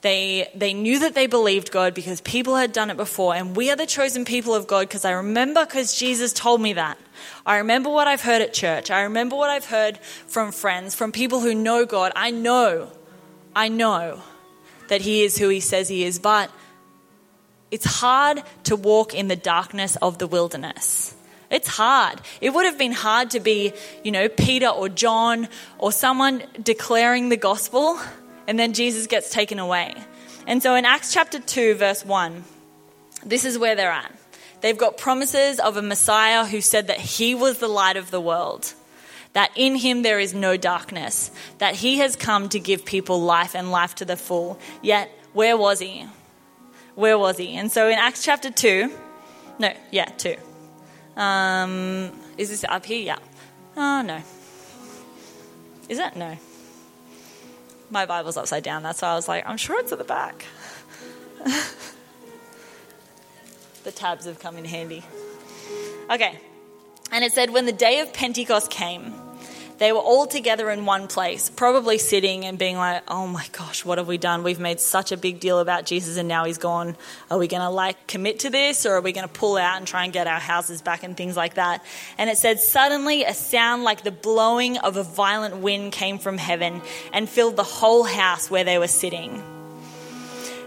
They, 0.00 0.48
they 0.54 0.72
knew 0.72 1.00
that 1.00 1.14
they 1.14 1.26
believed 1.26 1.72
God 1.72 1.92
because 1.92 2.22
people 2.22 2.56
had 2.56 2.72
done 2.72 2.88
it 2.88 2.96
before, 2.96 3.34
and 3.34 3.54
we 3.54 3.70
are 3.70 3.76
the 3.76 3.84
chosen 3.84 4.24
people 4.24 4.54
of 4.54 4.66
God 4.66 4.88
because 4.88 5.04
I 5.04 5.10
remember 5.10 5.66
because 5.66 5.94
Jesus 5.94 6.32
told 6.32 6.62
me 6.62 6.72
that. 6.72 6.96
I 7.44 7.58
remember 7.58 7.90
what 7.90 8.08
I've 8.08 8.22
heard 8.22 8.40
at 8.40 8.54
church. 8.54 8.90
I 8.90 9.02
remember 9.02 9.36
what 9.36 9.50
I've 9.50 9.66
heard 9.66 9.98
from 9.98 10.52
friends, 10.52 10.94
from 10.94 11.12
people 11.12 11.40
who 11.40 11.54
know 11.54 11.84
God. 11.84 12.12
I 12.16 12.30
know, 12.30 12.90
I 13.54 13.68
know 13.68 14.22
that 14.88 15.00
he 15.00 15.22
is 15.22 15.38
who 15.38 15.48
he 15.48 15.60
says 15.60 15.88
he 15.88 16.04
is, 16.04 16.18
but 16.18 16.50
it's 17.70 17.84
hard 17.84 18.42
to 18.64 18.76
walk 18.76 19.14
in 19.14 19.28
the 19.28 19.36
darkness 19.36 19.96
of 19.96 20.18
the 20.18 20.26
wilderness. 20.26 21.14
It's 21.50 21.68
hard. 21.68 22.20
It 22.40 22.50
would 22.50 22.66
have 22.66 22.78
been 22.78 22.92
hard 22.92 23.30
to 23.30 23.40
be, 23.40 23.72
you 24.04 24.12
know, 24.12 24.28
Peter 24.28 24.68
or 24.68 24.88
John 24.88 25.48
or 25.78 25.92
someone 25.92 26.42
declaring 26.62 27.28
the 27.30 27.36
gospel 27.36 27.98
and 28.46 28.58
then 28.58 28.72
Jesus 28.72 29.06
gets 29.06 29.30
taken 29.30 29.58
away. 29.58 29.94
And 30.46 30.62
so 30.62 30.74
in 30.74 30.84
Acts 30.84 31.12
chapter 31.12 31.38
2, 31.38 31.74
verse 31.74 32.04
1, 32.04 32.44
this 33.24 33.44
is 33.44 33.58
where 33.58 33.76
they're 33.76 33.90
at. 33.90 34.12
They've 34.60 34.76
got 34.76 34.96
promises 34.96 35.60
of 35.60 35.76
a 35.76 35.82
Messiah 35.82 36.44
who 36.44 36.60
said 36.60 36.88
that 36.88 36.98
he 36.98 37.34
was 37.34 37.58
the 37.58 37.68
light 37.68 37.96
of 37.96 38.10
the 38.10 38.20
world 38.20 38.74
that 39.38 39.52
in 39.54 39.76
him 39.76 40.02
there 40.02 40.18
is 40.18 40.34
no 40.34 40.56
darkness, 40.56 41.30
that 41.58 41.76
he 41.76 41.98
has 41.98 42.16
come 42.16 42.48
to 42.48 42.58
give 42.58 42.84
people 42.84 43.20
life 43.22 43.54
and 43.54 43.70
life 43.70 43.94
to 43.94 44.04
the 44.04 44.16
full. 44.16 44.58
Yet, 44.82 45.08
where 45.32 45.56
was 45.56 45.78
he? 45.78 46.08
Where 46.96 47.16
was 47.16 47.38
he? 47.38 47.54
And 47.54 47.70
so 47.70 47.86
in 47.86 48.00
Acts 48.00 48.24
chapter 48.24 48.50
2, 48.50 48.92
no, 49.60 49.72
yeah, 49.92 50.06
2. 50.06 50.34
Um, 51.16 52.10
is 52.36 52.50
this 52.50 52.64
up 52.68 52.84
here? 52.84 52.98
Yeah. 52.98 53.18
Oh, 53.76 54.02
no. 54.02 54.20
Is 55.88 56.00
it? 56.00 56.16
No. 56.16 56.36
My 57.90 58.06
Bible's 58.06 58.36
upside 58.36 58.64
down. 58.64 58.82
That's 58.82 59.02
why 59.02 59.10
I 59.10 59.14
was 59.14 59.28
like, 59.28 59.46
I'm 59.46 59.56
sure 59.56 59.78
it's 59.78 59.92
at 59.92 59.98
the 59.98 60.04
back. 60.04 60.46
the 63.84 63.92
tabs 63.92 64.24
have 64.24 64.40
come 64.40 64.56
in 64.56 64.64
handy. 64.64 65.04
Okay. 66.10 66.40
And 67.12 67.24
it 67.24 67.30
said, 67.30 67.50
when 67.50 67.66
the 67.66 67.72
day 67.72 68.00
of 68.00 68.12
Pentecost 68.12 68.68
came, 68.72 69.27
they 69.78 69.92
were 69.92 70.00
all 70.00 70.26
together 70.26 70.70
in 70.70 70.84
one 70.86 71.06
place, 71.06 71.50
probably 71.50 71.98
sitting 71.98 72.44
and 72.44 72.58
being 72.58 72.76
like, 72.76 73.04
oh 73.08 73.26
my 73.28 73.46
gosh, 73.52 73.84
what 73.84 73.98
have 73.98 74.08
we 74.08 74.18
done? 74.18 74.42
We've 74.42 74.58
made 74.58 74.80
such 74.80 75.12
a 75.12 75.16
big 75.16 75.38
deal 75.38 75.60
about 75.60 75.86
Jesus 75.86 76.16
and 76.16 76.28
now 76.28 76.44
he's 76.44 76.58
gone. 76.58 76.96
Are 77.30 77.38
we 77.38 77.46
going 77.46 77.62
to 77.62 77.70
like 77.70 78.08
commit 78.08 78.40
to 78.40 78.50
this 78.50 78.86
or 78.86 78.94
are 78.94 79.00
we 79.00 79.12
going 79.12 79.26
to 79.26 79.32
pull 79.32 79.56
out 79.56 79.76
and 79.76 79.86
try 79.86 80.04
and 80.04 80.12
get 80.12 80.26
our 80.26 80.40
houses 80.40 80.82
back 80.82 81.04
and 81.04 81.16
things 81.16 81.36
like 81.36 81.54
that? 81.54 81.84
And 82.18 82.28
it 82.28 82.38
said, 82.38 82.58
suddenly 82.58 83.22
a 83.22 83.34
sound 83.34 83.84
like 83.84 84.02
the 84.02 84.10
blowing 84.10 84.78
of 84.78 84.96
a 84.96 85.04
violent 85.04 85.58
wind 85.58 85.92
came 85.92 86.18
from 86.18 86.38
heaven 86.38 86.82
and 87.12 87.28
filled 87.28 87.56
the 87.56 87.62
whole 87.62 88.02
house 88.02 88.50
where 88.50 88.64
they 88.64 88.78
were 88.78 88.88
sitting. 88.88 89.42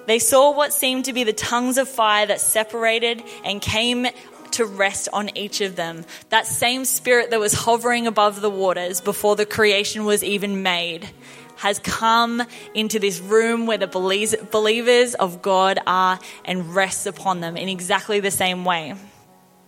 They 0.08 0.20
saw 0.20 0.52
what 0.52 0.74
seemed 0.74 1.06
to 1.06 1.14
be 1.14 1.24
the 1.24 1.34
tongues 1.34 1.78
of 1.78 1.88
fire 1.88 2.26
that 2.26 2.42
separated 2.42 3.24
and 3.44 3.62
came 3.62 4.08
to 4.54 4.66
rest 4.66 5.10
on 5.14 5.36
each 5.38 5.62
of 5.62 5.76
them. 5.76 6.06
That 6.30 6.46
same 6.46 6.86
spirit 6.86 7.32
that 7.32 7.40
was 7.40 7.54
hovering 7.54 8.08
above 8.08 8.42
the 8.42 8.50
waters 8.50 9.02
before 9.02 9.36
the 9.36 9.46
creation 9.46 10.06
was 10.06 10.24
even 10.24 10.64
made 10.64 11.10
has 11.62 11.78
come 11.80 12.42
into 12.74 12.98
this 12.98 13.20
room 13.20 13.68
where 13.68 13.78
the 13.78 13.86
believers 13.86 15.14
of 15.14 15.44
God 15.44 15.78
are 15.86 16.20
and 16.44 16.74
rests 16.74 17.06
upon 17.06 17.40
them 17.40 17.56
in 17.56 17.70
exactly 17.70 18.20
the 18.20 18.32
same 18.32 18.66
way. 18.66 18.96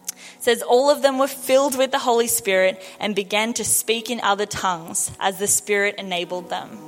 It 0.07 0.13
says 0.39 0.63
all 0.63 0.89
of 0.89 1.03
them 1.03 1.19
were 1.19 1.27
filled 1.27 1.77
with 1.77 1.91
the 1.91 1.99
Holy 1.99 2.27
Spirit 2.27 2.81
and 2.99 3.15
began 3.15 3.53
to 3.53 3.63
speak 3.63 4.09
in 4.09 4.19
other 4.21 4.47
tongues 4.47 5.11
as 5.19 5.37
the 5.37 5.45
Spirit 5.45 5.95
enabled 5.99 6.49
them. 6.49 6.79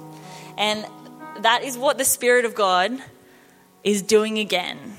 And 0.58 0.86
that 1.42 1.64
is 1.64 1.78
what 1.78 2.00
the 2.00 2.04
Spirit 2.04 2.46
of 2.46 2.56
God 2.56 2.98
is 3.84 4.02
doing 4.02 4.40
again. 4.40 4.95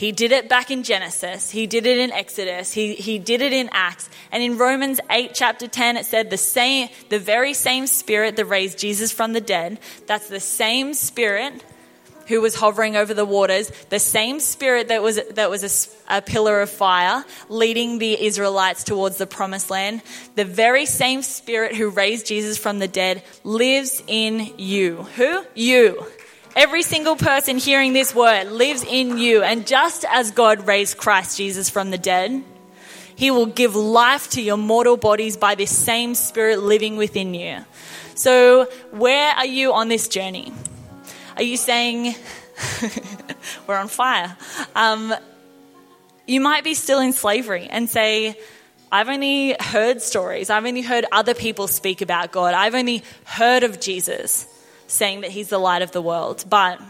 He 0.00 0.12
did 0.12 0.32
it 0.32 0.48
back 0.48 0.70
in 0.70 0.82
Genesis. 0.82 1.50
He 1.50 1.66
did 1.66 1.84
it 1.84 1.98
in 1.98 2.10
Exodus. 2.10 2.72
He, 2.72 2.94
he 2.94 3.18
did 3.18 3.42
it 3.42 3.52
in 3.52 3.68
Acts. 3.70 4.08
And 4.32 4.42
in 4.42 4.56
Romans 4.56 4.98
8, 5.10 5.32
chapter 5.34 5.68
10, 5.68 5.98
it 5.98 6.06
said 6.06 6.30
the 6.30 6.38
same, 6.38 6.88
the 7.10 7.18
very 7.18 7.52
same 7.52 7.86
spirit 7.86 8.36
that 8.36 8.46
raised 8.46 8.78
Jesus 8.78 9.12
from 9.12 9.34
the 9.34 9.42
dead, 9.42 9.78
that's 10.06 10.28
the 10.28 10.40
same 10.40 10.94
spirit 10.94 11.62
who 12.28 12.40
was 12.40 12.54
hovering 12.54 12.96
over 12.96 13.12
the 13.12 13.26
waters, 13.26 13.70
the 13.90 13.98
same 13.98 14.40
spirit 14.40 14.88
that 14.88 15.02
was, 15.02 15.20
that 15.34 15.50
was 15.50 15.92
a, 16.08 16.16
a 16.16 16.22
pillar 16.22 16.62
of 16.62 16.70
fire 16.70 17.22
leading 17.50 17.98
the 17.98 18.24
Israelites 18.24 18.84
towards 18.84 19.18
the 19.18 19.26
promised 19.26 19.68
land, 19.68 20.00
the 20.34 20.46
very 20.46 20.86
same 20.86 21.20
spirit 21.20 21.76
who 21.76 21.90
raised 21.90 22.24
Jesus 22.24 22.56
from 22.56 22.78
the 22.78 22.88
dead 22.88 23.22
lives 23.44 24.02
in 24.06 24.50
you. 24.56 25.02
Who? 25.16 25.44
You. 25.54 26.06
Every 26.56 26.82
single 26.82 27.14
person 27.14 27.58
hearing 27.58 27.92
this 27.92 28.12
word 28.14 28.50
lives 28.50 28.84
in 28.84 29.18
you. 29.18 29.42
And 29.42 29.66
just 29.66 30.04
as 30.08 30.32
God 30.32 30.66
raised 30.66 30.98
Christ 30.98 31.36
Jesus 31.36 31.70
from 31.70 31.90
the 31.90 31.98
dead, 31.98 32.42
he 33.14 33.30
will 33.30 33.46
give 33.46 33.76
life 33.76 34.30
to 34.30 34.42
your 34.42 34.56
mortal 34.56 34.96
bodies 34.96 35.36
by 35.36 35.54
this 35.54 35.76
same 35.76 36.14
spirit 36.14 36.60
living 36.60 36.96
within 36.96 37.34
you. 37.34 37.58
So, 38.14 38.64
where 38.90 39.32
are 39.32 39.46
you 39.46 39.72
on 39.72 39.88
this 39.88 40.08
journey? 40.08 40.52
Are 41.36 41.42
you 41.42 41.56
saying, 41.56 42.16
we're 43.66 43.76
on 43.76 43.88
fire? 43.88 44.36
Um, 44.74 45.14
you 46.26 46.40
might 46.40 46.64
be 46.64 46.74
still 46.74 47.00
in 47.00 47.12
slavery 47.12 47.68
and 47.70 47.88
say, 47.88 48.36
I've 48.90 49.08
only 49.08 49.54
heard 49.60 50.02
stories. 50.02 50.50
I've 50.50 50.66
only 50.66 50.82
heard 50.82 51.06
other 51.12 51.34
people 51.34 51.68
speak 51.68 52.00
about 52.00 52.32
God. 52.32 52.54
I've 52.54 52.74
only 52.74 53.04
heard 53.24 53.62
of 53.62 53.80
Jesus 53.80 54.46
saying 54.90 55.20
that 55.20 55.30
he's 55.30 55.48
the 55.48 55.58
light 55.58 55.82
of 55.82 55.92
the 55.92 56.02
world. 56.02 56.44
But 56.48 56.80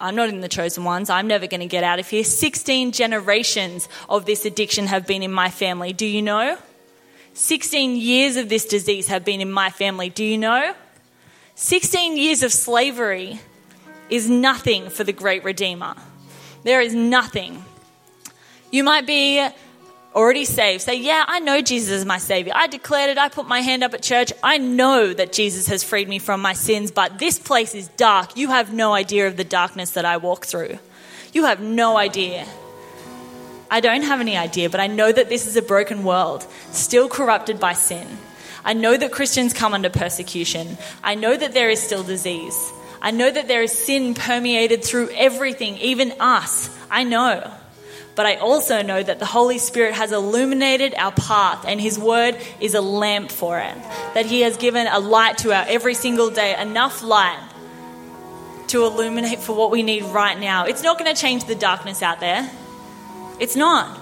I'm 0.00 0.14
not 0.14 0.28
in 0.28 0.40
the 0.40 0.48
chosen 0.48 0.84
ones. 0.84 1.10
I'm 1.10 1.26
never 1.26 1.46
going 1.46 1.60
to 1.60 1.66
get 1.66 1.84
out 1.84 1.98
of 1.98 2.08
here. 2.08 2.24
16 2.24 2.92
generations 2.92 3.88
of 4.08 4.24
this 4.24 4.44
addiction 4.44 4.86
have 4.86 5.06
been 5.06 5.22
in 5.22 5.32
my 5.32 5.50
family. 5.50 5.92
Do 5.92 6.06
you 6.06 6.22
know? 6.22 6.56
16 7.34 7.96
years 7.96 8.36
of 8.36 8.48
this 8.48 8.64
disease 8.64 9.08
have 9.08 9.24
been 9.24 9.40
in 9.40 9.50
my 9.50 9.70
family. 9.70 10.08
Do 10.08 10.24
you 10.24 10.38
know? 10.38 10.74
16 11.56 12.16
years 12.16 12.42
of 12.42 12.52
slavery 12.52 13.40
is 14.08 14.30
nothing 14.30 14.88
for 14.88 15.04
the 15.04 15.12
great 15.12 15.44
Redeemer. 15.44 15.94
There 16.64 16.80
is 16.80 16.94
nothing. 16.94 17.64
You 18.70 18.82
might 18.82 19.06
be 19.06 19.46
already 20.18 20.44
saved 20.44 20.82
say, 20.82 20.96
Yeah, 20.96 21.24
I 21.26 21.38
know 21.38 21.62
Jesus 21.62 21.90
is 21.90 22.04
my 22.04 22.18
Savior. 22.18 22.52
I 22.54 22.66
declared 22.66 23.10
it. 23.10 23.18
I 23.18 23.28
put 23.28 23.46
my 23.46 23.60
hand 23.60 23.84
up 23.84 23.94
at 23.94 24.02
church. 24.02 24.32
I 24.42 24.58
know 24.58 25.14
that 25.14 25.32
Jesus 25.32 25.68
has 25.68 25.84
freed 25.84 26.08
me 26.08 26.18
from 26.18 26.42
my 26.42 26.52
sins, 26.52 26.90
but 26.90 27.18
this 27.18 27.38
place 27.38 27.74
is 27.74 27.88
dark. 27.96 28.36
You 28.36 28.48
have 28.48 28.72
no 28.72 28.92
idea 28.92 29.28
of 29.28 29.36
the 29.36 29.44
darkness 29.44 29.92
that 29.92 30.04
I 30.04 30.16
walk 30.16 30.44
through. 30.44 30.78
You 31.32 31.44
have 31.44 31.60
no 31.60 31.96
idea. 31.96 32.46
I 33.70 33.80
don't 33.80 34.02
have 34.02 34.20
any 34.20 34.36
idea, 34.36 34.70
but 34.70 34.80
I 34.80 34.86
know 34.88 35.10
that 35.12 35.28
this 35.28 35.46
is 35.46 35.56
a 35.56 35.62
broken 35.62 36.02
world, 36.02 36.44
still 36.72 37.08
corrupted 37.08 37.60
by 37.60 37.74
sin. 37.74 38.06
I 38.64 38.72
know 38.72 38.96
that 38.96 39.12
Christians 39.12 39.52
come 39.52 39.72
under 39.72 39.90
persecution. 39.90 40.78
I 41.02 41.14
know 41.14 41.36
that 41.36 41.54
there 41.54 41.70
is 41.70 41.80
still 41.80 42.02
disease. 42.02 42.72
I 43.00 43.12
know 43.12 43.30
that 43.30 43.46
there 43.46 43.62
is 43.62 43.72
sin 43.72 44.14
permeated 44.14 44.84
through 44.84 45.10
everything, 45.10 45.76
even 45.78 46.12
us. 46.18 46.76
I 46.90 47.04
know 47.04 47.52
but 48.18 48.26
I 48.26 48.34
also 48.34 48.82
know 48.82 49.00
that 49.00 49.20
the 49.20 49.24
Holy 49.26 49.58
Spirit 49.58 49.94
has 49.94 50.10
illuminated 50.10 50.92
our 50.96 51.12
path 51.12 51.64
and 51.68 51.80
His 51.80 52.00
Word 52.00 52.36
is 52.58 52.74
a 52.74 52.80
lamp 52.80 53.30
for 53.30 53.60
it. 53.60 53.76
That 54.14 54.26
He 54.26 54.40
has 54.40 54.56
given 54.56 54.88
a 54.88 54.98
light 54.98 55.38
to 55.38 55.52
our 55.52 55.64
every 55.68 55.94
single 55.94 56.28
day, 56.28 56.60
enough 56.60 57.04
light 57.04 57.40
to 58.66 58.84
illuminate 58.84 59.38
for 59.38 59.54
what 59.54 59.70
we 59.70 59.84
need 59.84 60.02
right 60.02 60.36
now. 60.36 60.64
It's 60.64 60.82
not 60.82 60.98
going 60.98 61.14
to 61.14 61.20
change 61.20 61.44
the 61.44 61.54
darkness 61.54 62.02
out 62.02 62.18
there. 62.18 62.50
It's 63.38 63.54
not. 63.54 64.00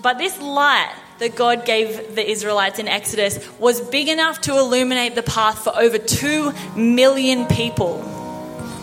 But 0.00 0.16
this 0.16 0.40
light 0.40 0.94
that 1.18 1.36
God 1.36 1.66
gave 1.66 2.14
the 2.14 2.26
Israelites 2.26 2.78
in 2.78 2.88
Exodus 2.88 3.46
was 3.58 3.82
big 3.82 4.08
enough 4.08 4.40
to 4.40 4.56
illuminate 4.56 5.14
the 5.14 5.22
path 5.22 5.64
for 5.64 5.78
over 5.78 5.98
2 5.98 6.54
million 6.76 7.44
people. 7.44 8.17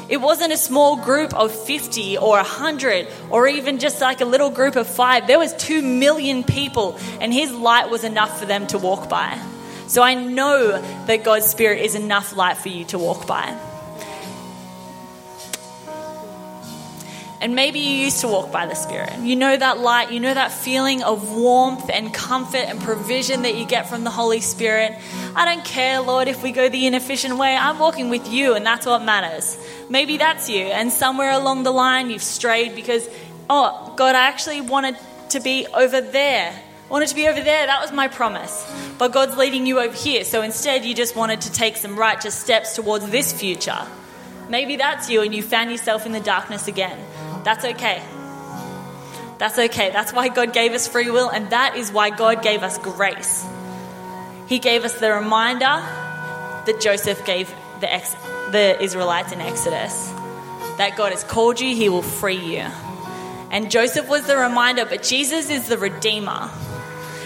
It 0.07 0.17
wasn't 0.17 0.53
a 0.53 0.57
small 0.57 0.97
group 0.97 1.33
of 1.33 1.51
50 1.51 2.17
or 2.17 2.35
100 2.37 3.07
or 3.31 3.47
even 3.47 3.79
just 3.79 3.99
like 4.01 4.21
a 4.21 4.25
little 4.25 4.51
group 4.51 4.75
of 4.75 4.87
five. 4.87 5.25
There 5.25 5.39
was 5.39 5.53
2 5.55 5.81
million 5.81 6.43
people 6.43 6.99
and 7.19 7.33
his 7.33 7.51
light 7.51 7.89
was 7.89 8.03
enough 8.03 8.39
for 8.39 8.45
them 8.45 8.67
to 8.67 8.77
walk 8.77 9.09
by. 9.09 9.39
So 9.87 10.01
I 10.01 10.13
know 10.13 10.79
that 11.05 11.23
God's 11.23 11.45
spirit 11.45 11.81
is 11.81 11.95
enough 11.95 12.35
light 12.35 12.57
for 12.57 12.69
you 12.69 12.85
to 12.85 12.99
walk 12.99 13.27
by. 13.27 13.57
And 17.45 17.53
maybe 17.53 17.77
you 17.77 18.05
used 18.05 18.21
to 18.21 18.27
walk 18.27 18.51
by 18.51 18.65
the 18.65 18.73
Spirit. 18.73 19.19
You 19.19 19.35
know 19.35 19.55
that 19.55 19.77
light, 19.77 20.11
you 20.11 20.19
know 20.19 20.33
that 20.33 20.51
feeling 20.51 21.03
of 21.03 21.31
warmth 21.31 21.91
and 21.93 22.11
comfort 22.11 22.65
and 22.65 22.81
provision 22.81 23.43
that 23.43 23.53
you 23.53 23.67
get 23.67 23.87
from 23.87 24.03
the 24.03 24.09
Holy 24.09 24.41
Spirit. 24.41 24.93
I 25.35 25.45
don't 25.45 25.63
care, 25.63 26.01
Lord, 26.01 26.27
if 26.27 26.41
we 26.41 26.51
go 26.51 26.69
the 26.69 26.87
inefficient 26.87 27.37
way. 27.37 27.55
I'm 27.55 27.77
walking 27.77 28.09
with 28.09 28.27
you, 28.27 28.55
and 28.55 28.65
that's 28.65 28.87
what 28.87 29.03
matters. 29.03 29.63
Maybe 29.91 30.17
that's 30.17 30.49
you, 30.49 30.63
and 30.63 30.91
somewhere 30.91 31.29
along 31.33 31.61
the 31.61 31.71
line 31.71 32.09
you've 32.09 32.23
strayed 32.23 32.73
because, 32.73 33.07
oh, 33.47 33.93
God, 33.95 34.15
I 34.15 34.25
actually 34.25 34.61
wanted 34.61 34.97
to 35.29 35.39
be 35.39 35.67
over 35.67 36.01
there. 36.01 36.51
I 36.51 36.91
wanted 36.91 37.09
to 37.09 37.15
be 37.15 37.27
over 37.27 37.41
there. 37.41 37.67
That 37.67 37.79
was 37.79 37.91
my 37.91 38.07
promise. 38.07 38.65
But 38.97 39.11
God's 39.11 39.37
leading 39.37 39.67
you 39.67 39.79
over 39.79 39.95
here. 39.95 40.23
So 40.23 40.41
instead, 40.41 40.83
you 40.83 40.95
just 40.95 41.15
wanted 41.15 41.41
to 41.41 41.51
take 41.51 41.77
some 41.77 41.95
righteous 41.95 42.33
steps 42.33 42.75
towards 42.75 43.07
this 43.11 43.31
future. 43.31 43.85
Maybe 44.49 44.77
that's 44.77 45.11
you, 45.11 45.21
and 45.21 45.33
you 45.33 45.43
found 45.43 45.69
yourself 45.69 46.07
in 46.07 46.11
the 46.11 46.19
darkness 46.19 46.67
again. 46.67 46.97
That's 47.45 47.63
okay. 47.63 48.03
That's 49.37 49.59
okay. 49.59 49.91
That's 49.91 50.11
why 50.11 50.29
God 50.29 50.51
gave 50.51 50.73
us 50.73 50.87
free 50.87 51.11
will, 51.11 51.29
and 51.29 51.51
that 51.51 51.77
is 51.77 51.91
why 51.91 52.09
God 52.09 52.41
gave 52.41 52.63
us 52.63 52.79
grace. 52.79 53.45
He 54.47 54.57
gave 54.57 54.83
us 54.83 54.99
the 54.99 55.11
reminder 55.11 55.65
that 56.65 56.81
Joseph 56.81 57.23
gave 57.23 57.53
the, 57.81 57.93
ex- 57.93 58.15
the 58.51 58.81
Israelites 58.81 59.31
in 59.31 59.41
Exodus 59.41 60.11
that 60.77 60.95
God 60.97 61.11
has 61.11 61.23
called 61.23 61.59
you, 61.59 61.75
He 61.75 61.87
will 61.87 62.01
free 62.01 62.57
you. 62.57 62.65
And 63.51 63.69
Joseph 63.69 64.09
was 64.09 64.25
the 64.25 64.37
reminder, 64.37 64.85
but 64.85 65.03
Jesus 65.03 65.51
is 65.51 65.67
the 65.67 65.77
Redeemer. 65.77 66.49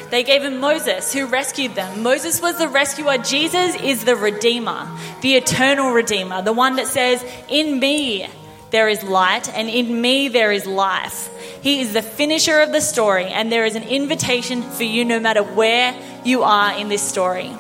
They 0.10 0.24
gave 0.24 0.44
him 0.44 0.60
Moses, 0.60 1.14
who 1.14 1.28
rescued 1.28 1.76
them. 1.76 2.04
Moses 2.04 2.42
was 2.42 2.58
the 2.58 2.68
rescuer. 2.68 3.18
Jesus 3.20 3.76
is 3.76 4.04
the 4.06 4.16
Redeemer, 4.16 4.90
the 5.22 5.36
eternal 5.36 5.92
Redeemer, 5.92 6.42
the 6.42 6.54
one 6.54 6.76
that 6.76 6.88
says, 6.88 7.24
In 7.48 7.80
me 7.80 8.28
there 8.72 8.88
is 8.88 9.02
light, 9.04 9.50
and 9.50 9.68
in 9.70 10.02
me 10.02 10.28
there 10.28 10.52
is 10.52 10.66
life. 10.66 11.30
He 11.62 11.82
is 11.82 11.94
the 11.94 12.02
finisher 12.02 12.60
of 12.60 12.72
the 12.72 12.82
story, 12.82 13.26
and 13.26 13.52
there 13.52 13.66
is 13.66 13.76
an 13.76 13.84
invitation 13.84 14.62
for 14.62 14.84
you 14.84 15.06
no 15.06 15.20
matter 15.20 15.44
where 15.44 15.96
you 16.24 16.44
are 16.44 16.78
in 16.78 16.88
this 16.88 17.02
story. 17.02 17.52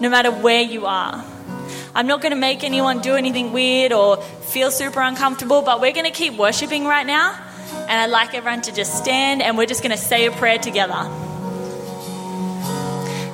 No 0.00 0.08
matter 0.08 0.30
where 0.30 0.62
you 0.62 0.86
are. 0.86 1.24
I'm 1.94 2.06
not 2.06 2.22
going 2.22 2.32
to 2.32 2.38
make 2.38 2.64
anyone 2.64 3.00
do 3.00 3.16
anything 3.16 3.52
weird 3.52 3.92
or 3.92 4.16
feel 4.16 4.70
super 4.70 5.00
uncomfortable, 5.00 5.60
but 5.60 5.80
we're 5.80 5.92
going 5.92 6.06
to 6.06 6.10
keep 6.10 6.38
worshiping 6.38 6.86
right 6.86 7.06
now. 7.06 7.38
And 7.72 7.90
I'd 7.90 8.10
like 8.10 8.34
everyone 8.34 8.62
to 8.62 8.72
just 8.72 8.96
stand 8.96 9.42
and 9.42 9.58
we're 9.58 9.66
just 9.66 9.82
going 9.82 9.96
to 9.96 10.02
say 10.02 10.26
a 10.26 10.32
prayer 10.32 10.58
together. 10.58 11.08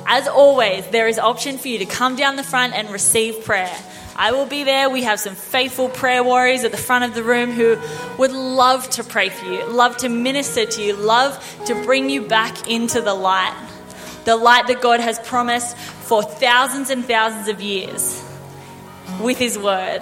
As 0.05 0.27
always, 0.27 0.85
there 0.87 1.07
is 1.07 1.19
option 1.19 1.57
for 1.57 1.69
you 1.69 1.77
to 1.79 1.85
come 1.85 2.15
down 2.15 2.35
the 2.35 2.43
front 2.43 2.73
and 2.73 2.89
receive 2.89 3.45
prayer. 3.45 3.75
I 4.19 4.33
will 4.33 4.45
be 4.45 4.65
there. 4.65 4.89
We 4.89 5.03
have 5.03 5.17
some 5.17 5.33
faithful 5.33 5.87
prayer 5.87 6.25
warriors 6.25 6.65
at 6.65 6.71
the 6.71 6.77
front 6.77 7.05
of 7.05 7.13
the 7.13 7.23
room 7.23 7.51
who 7.51 7.79
would 8.17 8.33
love 8.33 8.89
to 8.91 9.03
pray 9.05 9.29
for 9.29 9.45
you, 9.45 9.65
love 9.65 9.95
to 9.97 10.09
minister 10.09 10.65
to 10.65 10.83
you, 10.83 10.93
love 10.93 11.41
to 11.67 11.73
bring 11.85 12.09
you 12.09 12.23
back 12.23 12.69
into 12.69 12.99
the 12.99 13.13
light. 13.13 13.55
The 14.25 14.35
light 14.35 14.67
that 14.67 14.81
God 14.81 14.99
has 14.99 15.17
promised 15.19 15.77
for 15.77 16.21
thousands 16.21 16.89
and 16.89 17.05
thousands 17.05 17.47
of 17.47 17.61
years 17.61 18.21
with 19.21 19.37
His 19.37 19.57
Word. 19.57 20.01